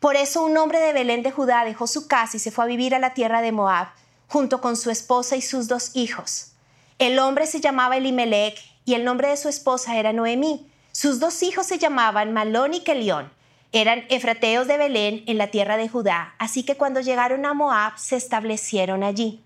Por 0.01 0.17
eso 0.17 0.45
un 0.45 0.57
hombre 0.57 0.81
de 0.81 0.93
Belén 0.93 1.23
de 1.23 1.33
Judá 1.33 1.65
dejó 1.65 1.87
su 1.87 2.07
casa 2.07 2.37
y 2.37 2.41
se 2.41 2.51
fue 2.51 2.65
a 2.65 2.69
vivir 2.69 2.95
a 2.95 2.99
la 2.99 3.15
tierra 3.15 3.41
de 3.41 3.53
Moab, 3.53 3.89
junto 4.29 4.61
con 4.61 4.77
su 4.77 4.91
esposa 4.91 5.37
y 5.37 5.43
sus 5.43 5.67
dos 5.67 5.91
hijos. 5.95 6.53
El 6.99 7.19
hombre 7.19 7.47
se 7.47 7.61
llamaba 7.61 7.97
Elimelech 7.97 8.59
y 8.85 8.95
el 8.95 9.05
nombre 9.05 9.29
de 9.29 9.37
su 9.37 9.49
esposa 9.49 9.97
era 9.97 10.13
Noemí. 10.13 10.71
Sus 10.93 11.21
dos 11.21 11.43
hijos 11.43 11.67
se 11.67 11.79
llamaban 11.79 12.33
Malón 12.33 12.75
y 12.75 12.81
Kelión. 12.81 13.31
Eran 13.73 14.05
efrateos 14.09 14.67
de 14.67 14.79
Belén 14.79 15.25
en 15.27 15.37
la 15.37 15.49
tierra 15.49 15.77
de 15.77 15.89
Judá, 15.89 16.35
así 16.39 16.63
que 16.63 16.77
cuando 16.77 17.01
llegaron 17.01 17.45
a 17.45 17.55
Moab 17.55 17.99
se 17.99 18.17
establecieron 18.17 19.03
allí. 19.03 19.43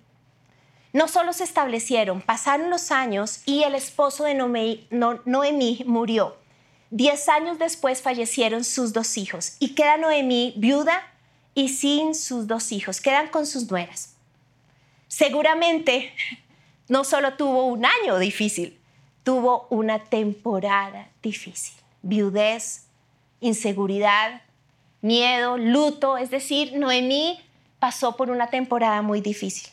No 0.92 1.08
solo 1.08 1.32
se 1.32 1.44
establecieron, 1.44 2.20
pasaron 2.20 2.68
los 2.68 2.92
años 2.92 3.40
y 3.46 3.62
el 3.62 3.74
esposo 3.74 4.24
de 4.24 4.34
Noemí 4.34 5.82
murió. 5.86 6.36
Diez 6.94 7.26
años 7.30 7.58
después 7.58 8.02
fallecieron 8.02 8.64
sus 8.64 8.92
dos 8.92 9.16
hijos 9.16 9.56
y 9.58 9.74
queda 9.74 9.96
Noemí 9.96 10.52
viuda 10.58 11.02
y 11.54 11.70
sin 11.70 12.14
sus 12.14 12.46
dos 12.46 12.70
hijos, 12.70 13.00
quedan 13.00 13.28
con 13.28 13.46
sus 13.46 13.70
nueras. 13.70 14.14
Seguramente 15.08 16.12
no 16.88 17.04
solo 17.04 17.32
tuvo 17.32 17.64
un 17.64 17.86
año 17.86 18.18
difícil, 18.18 18.78
tuvo 19.24 19.66
una 19.70 20.00
temporada 20.00 21.08
difícil. 21.22 21.74
Viudez, 22.02 22.84
inseguridad, 23.40 24.42
miedo, 25.00 25.56
luto, 25.56 26.18
es 26.18 26.28
decir, 26.28 26.74
Noemí 26.74 27.40
pasó 27.78 28.18
por 28.18 28.28
una 28.28 28.48
temporada 28.48 29.00
muy 29.00 29.22
difícil. 29.22 29.72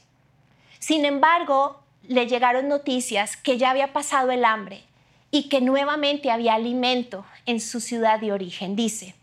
Sin 0.80 1.04
embargo, 1.04 1.82
le 2.08 2.28
llegaron 2.28 2.70
noticias 2.70 3.36
que 3.36 3.58
ya 3.58 3.72
había 3.72 3.92
pasado 3.92 4.32
el 4.32 4.46
hambre 4.46 4.86
y 5.32 5.50
que 5.50 5.62
nuevamente 5.62 6.32
había 6.32 6.56
alimento 6.56 7.26
en 7.46 7.60
su 7.60 7.80
ciudad 7.80 8.20
de 8.20 8.32
origen. 8.32 8.76
Dice, 8.76 9.16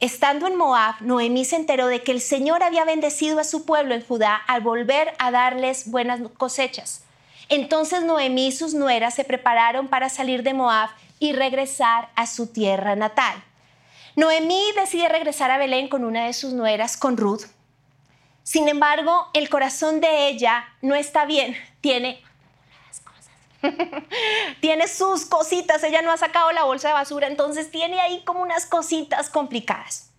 estando 0.00 0.46
en 0.46 0.56
Moab, 0.56 0.96
Noemí 1.00 1.44
se 1.44 1.56
enteró 1.56 1.88
de 1.88 2.02
que 2.02 2.12
el 2.12 2.20
Señor 2.20 2.62
había 2.62 2.84
bendecido 2.84 3.40
a 3.40 3.44
su 3.44 3.64
pueblo 3.64 3.94
en 3.94 4.04
Judá 4.04 4.36
al 4.36 4.60
volver 4.60 5.14
a 5.18 5.30
darles 5.30 5.90
buenas 5.90 6.20
cosechas. 6.36 7.02
Entonces 7.48 8.02
Noemí 8.04 8.48
y 8.48 8.52
sus 8.52 8.74
nueras 8.74 9.14
se 9.14 9.24
prepararon 9.24 9.88
para 9.88 10.08
salir 10.08 10.42
de 10.42 10.54
Moab 10.54 10.90
y 11.18 11.32
regresar 11.32 12.10
a 12.14 12.26
su 12.26 12.46
tierra 12.46 12.94
natal. 12.94 13.42
Noemí 14.16 14.62
decide 14.76 15.08
regresar 15.08 15.50
a 15.50 15.58
Belén 15.58 15.88
con 15.88 16.04
una 16.04 16.26
de 16.26 16.32
sus 16.32 16.52
nueras, 16.52 16.96
con 16.96 17.16
Ruth. 17.16 17.44
Sin 18.42 18.68
embargo, 18.68 19.28
el 19.34 19.48
corazón 19.48 20.00
de 20.00 20.28
ella 20.28 20.64
no 20.82 20.94
está 20.94 21.24
bien, 21.24 21.56
tiene 21.80 22.22
tiene 24.60 24.88
sus 24.88 25.26
cositas, 25.26 25.82
ella 25.82 26.02
no 26.02 26.12
ha 26.12 26.16
sacado 26.16 26.52
la 26.52 26.64
bolsa 26.64 26.88
de 26.88 26.94
basura, 26.94 27.26
entonces 27.26 27.70
tiene 27.70 28.00
ahí 28.00 28.22
como 28.24 28.42
unas 28.42 28.66
cositas 28.66 29.30
complicadas. 29.30 30.10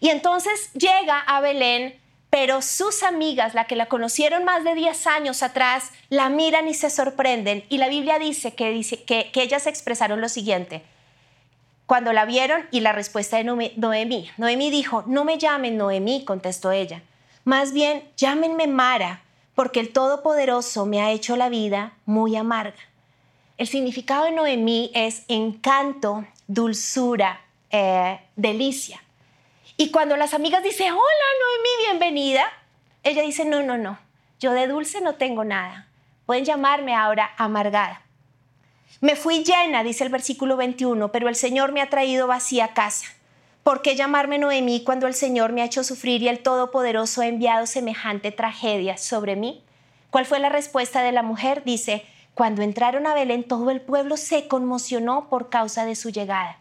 Y 0.00 0.10
entonces 0.10 0.72
llega 0.74 1.20
a 1.20 1.40
Belén, 1.40 2.00
pero 2.30 2.62
sus 2.62 3.02
amigas, 3.02 3.54
la 3.54 3.64
que 3.64 3.76
la 3.76 3.86
conocieron 3.86 4.44
más 4.44 4.62
de 4.64 4.74
10 4.74 5.06
años 5.06 5.42
atrás, 5.42 5.90
la 6.08 6.28
miran 6.28 6.68
y 6.68 6.74
se 6.74 6.90
sorprenden. 6.90 7.64
Y 7.68 7.78
la 7.78 7.88
Biblia 7.88 8.18
dice 8.18 8.54
que, 8.54 8.70
dice, 8.70 9.02
que, 9.02 9.30
que 9.32 9.42
ellas 9.42 9.66
expresaron 9.66 10.20
lo 10.20 10.28
siguiente. 10.28 10.82
Cuando 11.86 12.12
la 12.12 12.26
vieron 12.26 12.66
y 12.70 12.80
la 12.80 12.92
respuesta 12.92 13.38
de 13.38 13.44
Noemí, 13.44 14.30
Noemí 14.36 14.70
dijo, 14.70 15.04
no 15.06 15.24
me 15.24 15.38
llamen 15.38 15.78
Noemí, 15.78 16.22
contestó 16.24 16.70
ella, 16.70 17.02
más 17.44 17.72
bien 17.72 18.06
llámenme 18.18 18.66
Mara 18.66 19.22
porque 19.58 19.80
el 19.80 19.92
Todopoderoso 19.92 20.86
me 20.86 21.00
ha 21.00 21.10
hecho 21.10 21.36
la 21.36 21.48
vida 21.48 21.94
muy 22.06 22.36
amarga. 22.36 22.78
El 23.56 23.66
significado 23.66 24.26
de 24.26 24.30
Noemí 24.30 24.92
es 24.94 25.24
encanto, 25.26 26.24
dulzura, 26.46 27.40
eh, 27.72 28.20
delicia. 28.36 29.02
Y 29.76 29.90
cuando 29.90 30.16
las 30.16 30.32
amigas 30.32 30.62
dicen, 30.62 30.92
hola 30.92 31.00
Noemí, 31.00 31.88
bienvenida, 31.88 32.44
ella 33.02 33.22
dice, 33.22 33.44
no, 33.46 33.64
no, 33.64 33.76
no, 33.76 33.98
yo 34.38 34.52
de 34.52 34.68
dulce 34.68 35.00
no 35.00 35.16
tengo 35.16 35.42
nada. 35.42 35.88
Pueden 36.24 36.44
llamarme 36.44 36.94
ahora 36.94 37.32
amargada. 37.36 38.02
Me 39.00 39.16
fui 39.16 39.42
llena, 39.42 39.82
dice 39.82 40.04
el 40.04 40.10
versículo 40.10 40.56
21, 40.56 41.10
pero 41.10 41.28
el 41.28 41.34
Señor 41.34 41.72
me 41.72 41.82
ha 41.82 41.90
traído 41.90 42.28
vacía 42.28 42.66
a 42.66 42.74
casa. 42.74 43.08
¿Por 43.68 43.82
qué 43.82 43.96
llamarme 43.96 44.38
Noemí 44.38 44.82
cuando 44.82 45.06
el 45.06 45.12
Señor 45.12 45.52
me 45.52 45.60
ha 45.60 45.66
hecho 45.66 45.84
sufrir 45.84 46.22
y 46.22 46.28
el 46.28 46.42
Todopoderoso 46.42 47.20
ha 47.20 47.26
enviado 47.26 47.66
semejante 47.66 48.32
tragedia 48.32 48.96
sobre 48.96 49.36
mí? 49.36 49.62
¿Cuál 50.08 50.24
fue 50.24 50.38
la 50.38 50.48
respuesta 50.48 51.02
de 51.02 51.12
la 51.12 51.22
mujer? 51.22 51.64
Dice, 51.64 52.06
cuando 52.32 52.62
entraron 52.62 53.06
a 53.06 53.12
Belén 53.12 53.44
todo 53.44 53.68
el 53.68 53.82
pueblo 53.82 54.16
se 54.16 54.48
conmocionó 54.48 55.28
por 55.28 55.50
causa 55.50 55.84
de 55.84 55.96
su 55.96 56.08
llegada. 56.08 56.56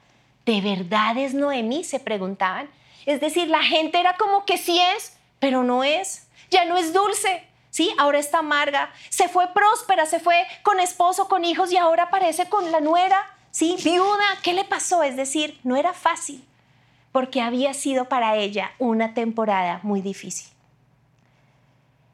¿De 0.46 0.60
verdad 0.60 1.17
es 1.17 1.34
Noemí? 1.34 1.86
se 1.86 2.02
preguntaban. 2.02 2.70
Es 3.06 3.22
decir, 3.22 3.48
la 3.48 3.63
gente 3.63 4.02
era 4.02 4.17
como 4.17 4.43
que 4.43 4.58
sí 4.58 4.78
es, 4.78 5.13
pero 5.39 5.63
no 5.63 5.86
es. 5.86 6.28
Ya 6.52 6.65
no 6.65 6.76
es 6.76 6.91
dulce, 6.91 7.41
¿sí? 7.70 7.89
Ahora 7.98 8.20
está 8.20 8.39
amarga. 8.39 8.91
Se 9.08 9.30
fue 9.30 9.48
próspera, 9.54 10.06
se 10.08 10.20
fue 10.20 10.46
con 10.62 10.82
esposo, 10.82 11.30
con 11.30 11.46
hijos 11.46 11.72
y 11.72 11.78
ahora 11.78 12.04
aparece 12.04 12.50
con 12.50 12.70
la 12.70 12.82
nuera, 12.82 13.26
¿sí? 13.52 13.78
Viuda. 13.82 14.26
¿Qué 14.43 14.52
le 14.52 14.65
pasó? 14.65 15.04
Es 15.04 15.15
decir, 15.15 15.58
no 15.63 15.78
era 15.78 15.93
fácil 15.93 16.43
porque 17.17 17.41
había 17.41 17.73
sido 17.73 18.06
para 18.10 18.36
ella 18.36 18.73
una 18.77 19.15
temporada 19.15 19.80
muy 19.82 20.01
difícil. 20.01 20.49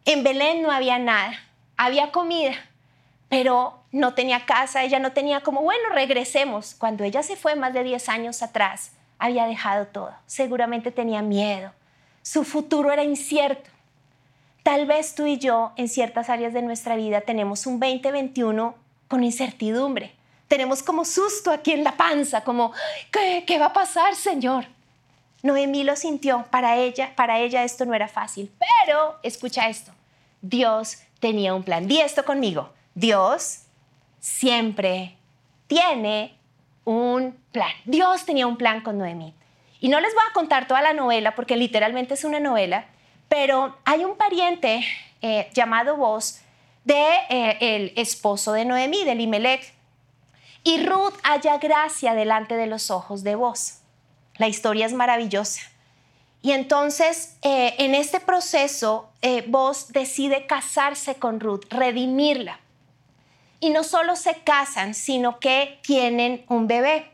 En 0.05 0.23
Belén 0.23 0.61
no 0.61 0.71
había 0.71 0.97
nada, 0.97 1.33
había 1.75 2.13
comida, 2.13 2.53
pero 3.27 3.81
no 3.91 4.13
tenía 4.13 4.45
casa, 4.45 4.81
ella 4.81 4.99
no 4.99 5.11
tenía 5.11 5.41
como, 5.41 5.61
bueno, 5.61 5.89
regresemos. 5.91 6.73
Cuando 6.73 7.03
ella 7.03 7.21
se 7.21 7.35
fue 7.35 7.57
más 7.57 7.73
de 7.73 7.83
10 7.83 8.07
años 8.07 8.41
atrás, 8.41 8.93
había 9.19 9.45
dejado 9.45 9.87
todo. 9.87 10.13
Seguramente 10.25 10.89
tenía 10.89 11.21
miedo. 11.21 11.73
Su 12.21 12.45
futuro 12.45 12.89
era 12.89 13.03
incierto. 13.03 13.69
Tal 14.63 14.85
vez 14.85 15.15
tú 15.15 15.25
y 15.25 15.37
yo 15.37 15.73
en 15.75 15.89
ciertas 15.89 16.29
áreas 16.29 16.53
de 16.53 16.61
nuestra 16.61 16.95
vida 16.95 17.19
tenemos 17.19 17.67
un 17.67 17.77
2021 17.77 18.73
con 19.09 19.21
incertidumbre. 19.25 20.15
Tenemos 20.47 20.81
como 20.81 21.03
susto 21.03 21.51
aquí 21.51 21.73
en 21.73 21.83
la 21.83 21.97
panza, 21.97 22.45
como, 22.45 22.71
¿qué, 23.11 23.43
qué 23.45 23.59
va 23.59 23.65
a 23.65 23.73
pasar, 23.73 24.15
Señor? 24.15 24.65
Noemí 25.43 25.83
lo 25.83 25.97
sintió, 25.97 26.45
para 26.49 26.77
ella, 26.77 27.13
para 27.15 27.39
ella 27.39 27.63
esto 27.63 27.85
no 27.85 27.93
era 27.93 28.07
fácil, 28.07 28.49
pero 28.57 29.19
escucha 29.23 29.67
esto, 29.67 29.91
Dios 30.41 30.99
tenía 31.19 31.53
un 31.53 31.63
plan. 31.63 31.85
Di 31.85 31.99
esto 31.99 32.23
conmigo, 32.23 32.71
Dios 32.95 33.63
siempre 34.19 35.17
tiene 35.67 36.37
un 36.85 37.37
plan. 37.51 37.73
Dios 37.83 38.25
tenía 38.25 38.47
un 38.47 38.57
plan 38.57 38.81
con 38.81 38.97
Noemí. 38.97 39.33
Y 39.81 39.89
no 39.89 39.99
les 39.99 40.13
voy 40.13 40.23
a 40.29 40.33
contar 40.33 40.65
toda 40.65 40.81
la 40.81 40.93
novela 40.93 41.35
porque 41.35 41.57
literalmente 41.57 42.13
es 42.13 42.23
una 42.23 42.39
novela, 42.39 42.85
pero 43.27 43.77
hay 43.83 44.05
un 44.05 44.15
pariente 44.15 44.85
eh, 45.21 45.49
llamado 45.53 45.97
Vos 45.97 46.39
de 46.85 47.05
eh, 47.29 47.57
el 47.59 47.93
esposo 47.97 48.53
de 48.53 48.63
Noemí, 48.63 49.03
de 49.03 49.15
Limelech. 49.15 49.73
Y 50.63 50.85
Ruth 50.85 51.15
halla 51.23 51.57
gracia 51.57 52.13
delante 52.13 52.55
de 52.55 52.67
los 52.67 52.91
ojos 52.91 53.23
de 53.23 53.35
Vos. 53.35 53.79
La 54.37 54.47
historia 54.47 54.85
es 54.85 54.93
maravillosa. 54.93 55.61
Y 56.41 56.51
entonces, 56.51 57.37
eh, 57.41 57.73
en 57.77 57.95
este 57.95 58.19
proceso, 58.19 59.09
eh, 59.21 59.49
decide 59.89 60.45
casarse 60.45 61.15
con 61.15 61.39
Ruth, 61.39 61.65
redimirla. 61.69 62.59
Y 63.61 63.69
no 63.69 63.83
solo 63.83 64.17
se 64.17 64.35
casan, 64.43 64.93
sino 64.93 65.39
que 65.39 65.79
tienen 65.83 66.43
un 66.49 66.67
bebé. 66.67 67.13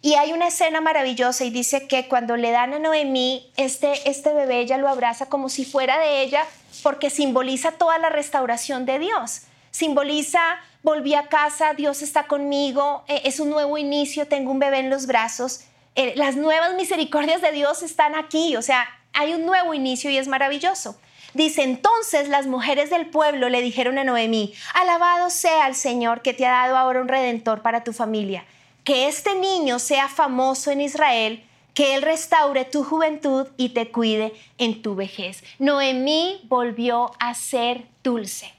Y 0.00 0.14
hay 0.14 0.32
una 0.32 0.46
escena 0.46 0.80
maravillosa 0.80 1.44
y 1.44 1.50
dice 1.50 1.88
que 1.88 2.06
cuando 2.06 2.36
le 2.36 2.52
dan 2.52 2.72
a 2.72 2.78
Noemí 2.78 3.50
este, 3.56 4.08
este 4.08 4.32
bebé, 4.32 4.60
ella 4.60 4.78
lo 4.78 4.88
abraza 4.88 5.26
como 5.28 5.48
si 5.48 5.64
fuera 5.64 5.98
de 5.98 6.22
ella, 6.22 6.44
porque 6.84 7.10
simboliza 7.10 7.72
toda 7.72 7.98
la 7.98 8.10
restauración 8.10 8.86
de 8.86 9.00
Dios. 9.00 9.42
Simboliza, 9.72 10.40
volví 10.84 11.14
a 11.14 11.26
casa, 11.26 11.74
Dios 11.74 12.02
está 12.02 12.28
conmigo, 12.28 13.02
eh, 13.08 13.22
es 13.24 13.40
un 13.40 13.50
nuevo 13.50 13.76
inicio, 13.76 14.28
tengo 14.28 14.52
un 14.52 14.60
bebé 14.60 14.78
en 14.78 14.90
los 14.90 15.06
brazos. 15.06 15.62
Eh, 15.96 16.12
las 16.16 16.36
nuevas 16.36 16.74
misericordias 16.74 17.40
de 17.40 17.52
Dios 17.52 17.82
están 17.82 18.14
aquí, 18.14 18.54
o 18.56 18.62
sea, 18.62 18.86
hay 19.14 19.32
un 19.32 19.46
nuevo 19.46 19.72
inicio 19.72 20.10
y 20.10 20.18
es 20.18 20.28
maravilloso. 20.28 20.98
Dice, 21.32 21.62
entonces 21.62 22.28
las 22.28 22.46
mujeres 22.46 22.90
del 22.90 23.06
pueblo 23.06 23.48
le 23.48 23.62
dijeron 23.62 23.98
a 23.98 24.04
Noemí, 24.04 24.54
alabado 24.74 25.30
sea 25.30 25.66
el 25.66 25.74
Señor 25.74 26.22
que 26.22 26.34
te 26.34 26.46
ha 26.46 26.50
dado 26.50 26.76
ahora 26.76 27.00
un 27.00 27.08
redentor 27.08 27.62
para 27.62 27.82
tu 27.82 27.92
familia, 27.92 28.44
que 28.84 29.08
este 29.08 29.34
niño 29.34 29.78
sea 29.78 30.08
famoso 30.08 30.70
en 30.70 30.82
Israel, 30.82 31.42
que 31.72 31.94
Él 31.94 32.02
restaure 32.02 32.64
tu 32.64 32.84
juventud 32.84 33.48
y 33.56 33.70
te 33.70 33.90
cuide 33.90 34.34
en 34.58 34.82
tu 34.82 34.94
vejez. 34.94 35.44
Noemí 35.58 36.40
volvió 36.44 37.10
a 37.18 37.34
ser 37.34 37.86
dulce. 38.02 38.52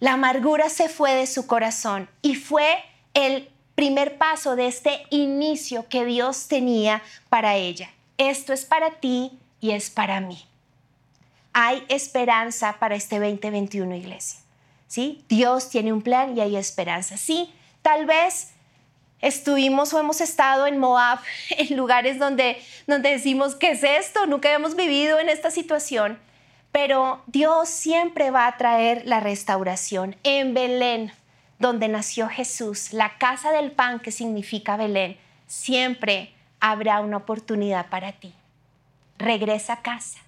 La 0.00 0.14
amargura 0.14 0.68
se 0.68 0.88
fue 0.88 1.14
de 1.14 1.26
su 1.26 1.46
corazón 1.46 2.08
y 2.22 2.34
fue 2.34 2.82
el 3.14 3.48
primer 3.74 4.18
paso 4.18 4.56
de 4.56 4.66
este 4.66 5.06
inicio 5.10 5.88
que 5.88 6.04
Dios 6.04 6.48
tenía 6.48 7.02
para 7.28 7.56
ella. 7.56 7.90
Esto 8.18 8.52
es 8.52 8.64
para 8.64 8.92
ti 9.00 9.38
y 9.60 9.70
es 9.72 9.90
para 9.90 10.20
mí. 10.20 10.44
Hay 11.52 11.84
esperanza 11.88 12.76
para 12.78 12.94
este 12.94 13.18
2021, 13.18 13.94
iglesia. 13.96 14.40
¿Sí? 14.88 15.24
Dios 15.28 15.70
tiene 15.70 15.92
un 15.92 16.02
plan 16.02 16.36
y 16.36 16.40
hay 16.40 16.56
esperanza. 16.56 17.16
Sí, 17.16 17.50
tal 17.80 18.04
vez 18.04 18.50
estuvimos 19.20 19.94
o 19.94 20.00
hemos 20.00 20.20
estado 20.20 20.66
en 20.66 20.78
Moab, 20.78 21.20
en 21.50 21.76
lugares 21.76 22.18
donde, 22.18 22.60
donde 22.86 23.10
decimos, 23.10 23.54
¿qué 23.54 23.70
es 23.70 23.82
esto? 23.82 24.26
Nunca 24.26 24.48
habíamos 24.48 24.76
vivido 24.76 25.18
en 25.18 25.28
esta 25.28 25.50
situación. 25.50 26.18
Pero 26.72 27.22
Dios 27.26 27.68
siempre 27.68 28.30
va 28.30 28.46
a 28.46 28.56
traer 28.56 29.02
la 29.04 29.20
restauración. 29.20 30.16
En 30.24 30.54
Belén, 30.54 31.12
donde 31.62 31.88
nació 31.88 32.28
Jesús, 32.28 32.92
la 32.92 33.16
casa 33.16 33.52
del 33.52 33.72
pan 33.72 34.00
que 34.00 34.10
significa 34.10 34.76
Belén, 34.76 35.16
siempre 35.46 36.34
habrá 36.60 37.00
una 37.00 37.16
oportunidad 37.16 37.88
para 37.88 38.12
ti. 38.12 38.34
Regresa 39.16 39.74
a 39.74 39.82
casa. 39.82 40.18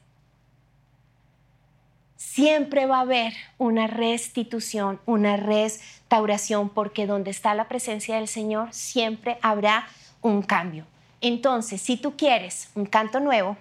Siempre 2.17 2.87
va 2.87 2.99
a 2.99 3.03
haber 3.03 3.35
una 3.59 3.87
restitución, 3.87 4.99
una 5.05 5.37
restauración, 5.37 6.71
porque 6.71 7.07
donde 7.07 7.31
está 7.31 7.55
la 7.55 7.69
presencia 7.69 8.17
del 8.17 8.29
Señor 8.29 8.73
siempre 8.73 9.39
habrá 9.43 9.87
un 10.23 10.41
cambio. 10.43 10.87
Entonces, 11.21 11.83
si 11.83 11.97
tú 11.99 12.17
quieres 12.17 12.71
un 12.75 12.87
canto 12.87 13.21
nuevo, 13.21 13.59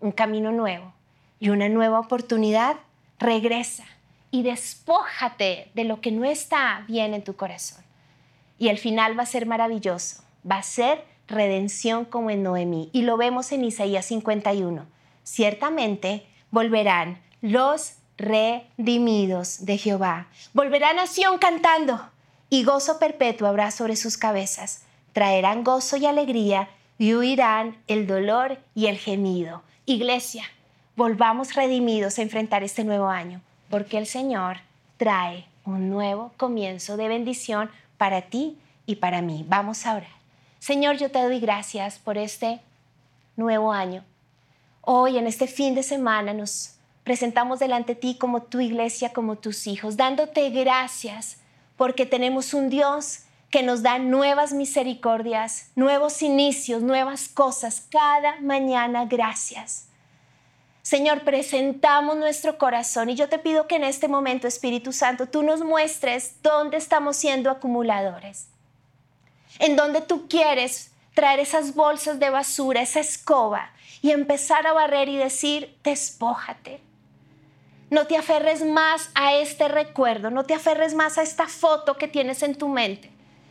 un 0.00 0.12
camino 0.12 0.52
nuevo, 0.52 0.92
y 1.42 1.48
una 1.48 1.68
nueva 1.68 1.98
oportunidad, 1.98 2.76
regresa 3.18 3.84
y 4.32 4.42
despójate 4.42 5.70
de 5.74 5.84
lo 5.84 6.00
que 6.00 6.10
no 6.10 6.24
está 6.24 6.84
bien 6.88 7.14
en 7.14 7.22
tu 7.22 7.36
corazón. 7.36 7.84
Y 8.58 8.68
el 8.68 8.78
final 8.78 9.16
va 9.16 9.22
a 9.22 9.26
ser 9.26 9.46
maravilloso, 9.46 10.24
va 10.50 10.56
a 10.56 10.62
ser 10.64 11.04
redención 11.28 12.04
como 12.04 12.30
en 12.30 12.42
Noemí. 12.42 12.90
Y 12.92 13.02
lo 13.02 13.16
vemos 13.16 13.52
en 13.52 13.64
Isaías 13.64 14.06
51. 14.06 14.86
Ciertamente 15.22 16.26
volverán 16.50 17.20
los 17.40 17.94
redimidos 18.16 19.64
de 19.64 19.78
Jehová. 19.78 20.28
Volverán 20.54 20.98
a 20.98 21.06
Sión 21.06 21.38
cantando 21.38 22.08
y 22.48 22.64
gozo 22.64 22.98
perpetuo 22.98 23.48
habrá 23.48 23.70
sobre 23.70 23.96
sus 23.96 24.16
cabezas. 24.16 24.82
Traerán 25.12 25.64
gozo 25.64 25.96
y 25.96 26.06
alegría 26.06 26.68
y 26.98 27.14
huirán 27.14 27.76
el 27.86 28.06
dolor 28.06 28.58
y 28.74 28.86
el 28.86 28.96
gemido. 28.96 29.62
Iglesia, 29.86 30.44
volvamos 30.96 31.54
redimidos 31.54 32.18
a 32.18 32.22
enfrentar 32.22 32.62
este 32.62 32.84
nuevo 32.84 33.08
año, 33.08 33.42
porque 33.72 33.96
el 33.96 34.06
Señor 34.06 34.58
trae 34.98 35.46
un 35.64 35.88
nuevo 35.88 36.32
comienzo 36.36 36.98
de 36.98 37.08
bendición 37.08 37.70
para 37.96 38.20
ti 38.20 38.58
y 38.84 38.96
para 38.96 39.22
mí. 39.22 39.46
Vamos 39.48 39.86
a 39.86 39.94
orar. 39.94 40.10
Señor, 40.58 40.98
yo 40.98 41.10
te 41.10 41.22
doy 41.22 41.40
gracias 41.40 41.98
por 41.98 42.18
este 42.18 42.60
nuevo 43.34 43.72
año. 43.72 44.04
Hoy, 44.82 45.16
en 45.16 45.26
este 45.26 45.46
fin 45.46 45.74
de 45.74 45.82
semana, 45.82 46.34
nos 46.34 46.74
presentamos 47.02 47.60
delante 47.60 47.94
de 47.94 48.00
ti 48.02 48.14
como 48.18 48.42
tu 48.42 48.60
iglesia, 48.60 49.14
como 49.14 49.36
tus 49.36 49.66
hijos, 49.66 49.96
dándote 49.96 50.50
gracias 50.50 51.38
porque 51.78 52.04
tenemos 52.04 52.52
un 52.52 52.68
Dios 52.68 53.20
que 53.48 53.62
nos 53.62 53.82
da 53.82 53.98
nuevas 53.98 54.52
misericordias, 54.52 55.70
nuevos 55.76 56.20
inicios, 56.20 56.82
nuevas 56.82 57.26
cosas 57.26 57.86
cada 57.90 58.38
mañana. 58.42 59.06
Gracias. 59.06 59.88
Señor, 60.82 61.22
presentamos 61.22 62.16
nuestro 62.16 62.58
corazón 62.58 63.08
y 63.08 63.14
yo 63.14 63.28
te 63.28 63.38
pido 63.38 63.68
que 63.68 63.76
en 63.76 63.84
este 63.84 64.08
momento, 64.08 64.48
Espíritu 64.48 64.92
Santo, 64.92 65.28
tú 65.28 65.44
nos 65.44 65.60
muestres 65.60 66.42
dónde 66.42 66.76
estamos 66.76 67.16
siendo 67.16 67.50
acumuladores, 67.50 68.48
en 69.60 69.76
dónde 69.76 70.00
tú 70.00 70.26
quieres 70.28 70.90
traer 71.14 71.38
esas 71.38 71.76
bolsas 71.76 72.18
de 72.18 72.30
basura, 72.30 72.82
esa 72.82 72.98
escoba 72.98 73.70
y 74.02 74.10
empezar 74.10 74.66
a 74.66 74.72
barrer 74.72 75.08
y 75.08 75.16
decir, 75.16 75.78
despójate. 75.84 76.80
No 77.90 78.08
te 78.08 78.16
aferres 78.16 78.64
más 78.64 79.10
a 79.14 79.34
este 79.34 79.68
recuerdo, 79.68 80.30
no 80.30 80.44
te 80.44 80.54
aferres 80.54 80.94
más 80.94 81.16
a 81.16 81.22
esta 81.22 81.46
foto 81.46 81.96
que 81.96 82.08
tienes 82.08 82.42
en 82.42 82.56
tu 82.56 82.66
mente, 82.66 83.08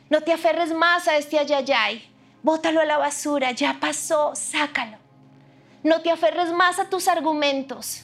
no 0.10 0.22
te 0.22 0.34
aferres 0.34 0.74
más 0.74 1.08
a 1.08 1.16
este 1.16 1.40
ayayay, 1.40 2.10
bótalo 2.44 2.82
a 2.82 2.86
la 2.86 2.98
basura, 2.98 3.52
ya 3.52 3.78
pasó, 3.80 4.36
sácalo. 4.36 4.98
No 5.84 6.02
te 6.02 6.12
aferres 6.12 6.52
más 6.52 6.80
a 6.80 6.90
tus 6.90 7.08
argumentos. 7.08 8.04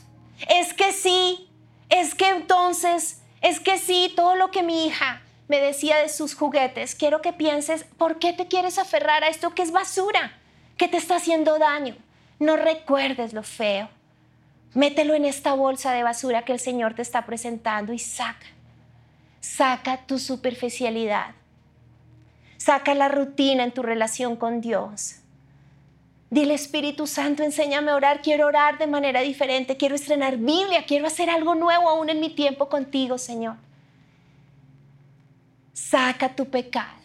Es 0.49 0.73
que 0.73 0.93
sí, 0.93 1.49
es 1.89 2.15
que 2.15 2.29
entonces, 2.29 3.21
es 3.41 3.59
que 3.59 3.77
sí, 3.77 4.11
todo 4.15 4.35
lo 4.35 4.51
que 4.51 4.63
mi 4.63 4.85
hija 4.85 5.21
me 5.47 5.59
decía 5.59 5.97
de 5.97 6.09
sus 6.09 6.35
juguetes, 6.35 6.95
quiero 6.95 7.21
que 7.21 7.33
pienses, 7.33 7.83
¿por 7.83 8.19
qué 8.19 8.33
te 8.33 8.47
quieres 8.47 8.77
aferrar 8.77 9.23
a 9.23 9.29
esto 9.29 9.51
que 9.51 9.61
es 9.61 9.71
basura, 9.71 10.37
que 10.77 10.87
te 10.87 10.97
está 10.97 11.15
haciendo 11.15 11.57
daño? 11.57 11.95
No 12.39 12.55
recuerdes 12.55 13.33
lo 13.33 13.43
feo. 13.43 13.89
Mételo 14.73 15.15
en 15.15 15.25
esta 15.25 15.53
bolsa 15.53 15.91
de 15.93 16.03
basura 16.03 16.43
que 16.43 16.51
el 16.51 16.59
Señor 16.59 16.93
te 16.93 17.01
está 17.01 17.25
presentando 17.25 17.93
y 17.93 17.99
saca. 17.99 18.45
Saca 19.39 20.05
tu 20.05 20.19
superficialidad. 20.19 21.33
Saca 22.57 22.93
la 22.93 23.07
rutina 23.07 23.63
en 23.63 23.71
tu 23.71 23.81
relación 23.81 24.35
con 24.35 24.61
Dios. 24.61 25.15
Dile 26.29 26.55
Espíritu 26.55 27.07
Santo, 27.07 27.43
enséñame 27.43 27.91
a 27.91 27.95
orar, 27.95 28.21
quiero 28.21 28.47
orar 28.47 28.77
de 28.77 28.87
manera 28.87 29.21
diferente, 29.21 29.77
quiero 29.77 29.95
estrenar 29.95 30.35
Biblia, 30.37 30.85
quiero 30.85 31.07
hacer 31.07 31.29
algo 31.29 31.55
nuevo 31.55 31.89
aún 31.89 32.09
en 32.09 32.19
mi 32.19 32.29
tiempo 32.29 32.67
contigo, 32.67 33.17
Señor. 33.17 33.55
Saca 35.71 36.35
tu 36.35 36.49
pecado, 36.49 36.97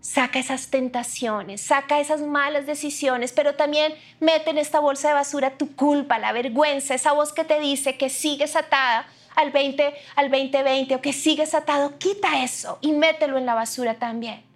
saca 0.00 0.40
esas 0.40 0.68
tentaciones, 0.68 1.60
saca 1.60 2.00
esas 2.00 2.20
malas 2.20 2.66
decisiones, 2.66 3.30
pero 3.30 3.54
también 3.54 3.94
mete 4.18 4.50
en 4.50 4.58
esta 4.58 4.80
bolsa 4.80 5.08
de 5.08 5.14
basura 5.14 5.56
tu 5.56 5.76
culpa, 5.76 6.18
la 6.18 6.32
vergüenza, 6.32 6.94
esa 6.94 7.12
voz 7.12 7.32
que 7.32 7.44
te 7.44 7.60
dice 7.60 7.96
que 7.96 8.08
sigues 8.08 8.56
atada 8.56 9.06
al 9.36 9.52
20, 9.52 9.94
al 10.16 10.28
2020 10.28 10.96
o 10.96 11.00
que 11.00 11.12
sigues 11.12 11.54
atado, 11.54 11.96
quita 11.98 12.42
eso 12.42 12.78
y 12.80 12.90
mételo 12.90 13.38
en 13.38 13.46
la 13.46 13.54
basura 13.54 13.94
también. 13.94 14.47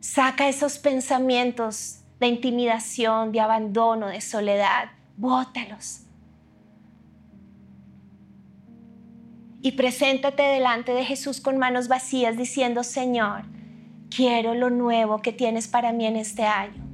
Saca 0.00 0.48
esos 0.48 0.78
pensamientos 0.78 2.00
de 2.20 2.28
intimidación, 2.28 3.32
de 3.32 3.40
abandono, 3.40 4.06
de 4.06 4.20
soledad. 4.20 4.90
Bótalos. 5.16 6.02
Y 9.60 9.72
preséntate 9.72 10.42
delante 10.42 10.92
de 10.92 11.04
Jesús 11.04 11.40
con 11.40 11.58
manos 11.58 11.88
vacías 11.88 12.36
diciendo, 12.36 12.84
Señor, 12.84 13.42
quiero 14.08 14.54
lo 14.54 14.70
nuevo 14.70 15.18
que 15.18 15.32
tienes 15.32 15.66
para 15.66 15.92
mí 15.92 16.06
en 16.06 16.16
este 16.16 16.44
año. 16.44 16.84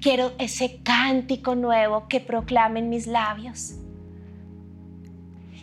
Quiero 0.00 0.32
ese 0.38 0.80
cántico 0.82 1.54
nuevo 1.54 2.08
que 2.08 2.20
proclamen 2.20 2.90
mis 2.90 3.06
labios. 3.06 3.76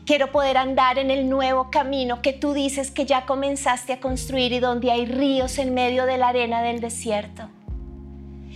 Quiero 0.05 0.31
poder 0.31 0.57
andar 0.57 0.97
en 0.97 1.11
el 1.11 1.29
nuevo 1.29 1.69
camino 1.69 2.23
que 2.23 2.33
tú 2.33 2.53
dices 2.53 2.89
que 2.89 3.05
ya 3.05 3.27
comenzaste 3.27 3.93
a 3.93 3.99
construir 3.99 4.51
y 4.51 4.59
donde 4.59 4.91
hay 4.91 5.05
ríos 5.05 5.59
en 5.59 5.75
medio 5.75 6.07
de 6.07 6.17
la 6.17 6.29
arena 6.29 6.63
del 6.63 6.81
desierto. 6.81 7.49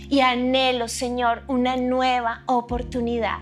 Y 0.08 0.20
anhelo, 0.20 0.88
Señor, 0.88 1.44
una 1.46 1.76
nueva 1.76 2.42
oportunidad. 2.46 3.38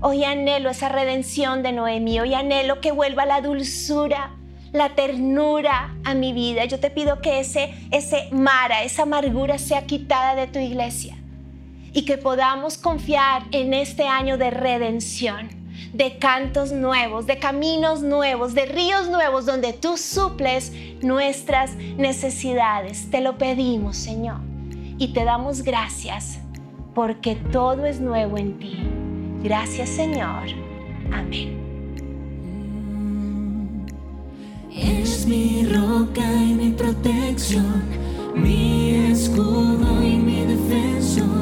Hoy 0.00 0.22
anhelo 0.22 0.70
esa 0.70 0.88
redención 0.88 1.64
de 1.64 1.72
Noemí. 1.72 2.20
Hoy 2.20 2.34
anhelo 2.34 2.80
que 2.80 2.92
vuelva 2.92 3.26
la 3.26 3.40
dulzura, 3.40 4.30
la 4.72 4.90
ternura 4.90 5.92
a 6.04 6.14
mi 6.14 6.32
vida. 6.32 6.66
Yo 6.66 6.78
te 6.78 6.90
pido 6.90 7.20
que 7.20 7.40
ese, 7.40 7.74
ese 7.90 8.28
mara, 8.30 8.84
esa 8.84 9.02
amargura 9.02 9.58
sea 9.58 9.86
quitada 9.86 10.36
de 10.36 10.46
tu 10.46 10.60
iglesia 10.60 11.16
y 11.92 12.04
que 12.04 12.16
podamos 12.16 12.78
confiar 12.78 13.42
en 13.50 13.74
este 13.74 14.04
año 14.06 14.38
de 14.38 14.50
redención 14.50 15.63
de 15.92 16.18
cantos 16.18 16.72
nuevos, 16.72 17.26
de 17.26 17.38
caminos 17.38 18.02
nuevos, 18.02 18.54
de 18.54 18.66
ríos 18.66 19.08
nuevos 19.08 19.46
donde 19.46 19.72
tú 19.72 19.96
suples 19.96 20.72
nuestras 21.02 21.76
necesidades. 21.76 23.10
Te 23.10 23.20
lo 23.20 23.38
pedimos, 23.38 23.96
Señor, 23.96 24.38
y 24.98 25.08
te 25.12 25.24
damos 25.24 25.62
gracias 25.62 26.38
porque 26.94 27.36
todo 27.36 27.86
es 27.86 28.00
nuevo 28.00 28.38
en 28.38 28.58
ti. 28.58 28.78
Gracias, 29.42 29.90
Señor. 29.90 30.44
Amén. 31.12 31.64
Es 34.74 35.26
mi 35.26 35.66
roca 35.66 36.24
y 36.32 36.54
mi 36.54 36.70
protección, 36.70 37.84
mi 38.34 39.10
escudo 39.10 40.02
y 40.02 40.16
mi 40.16 40.44
defensor. 40.44 41.34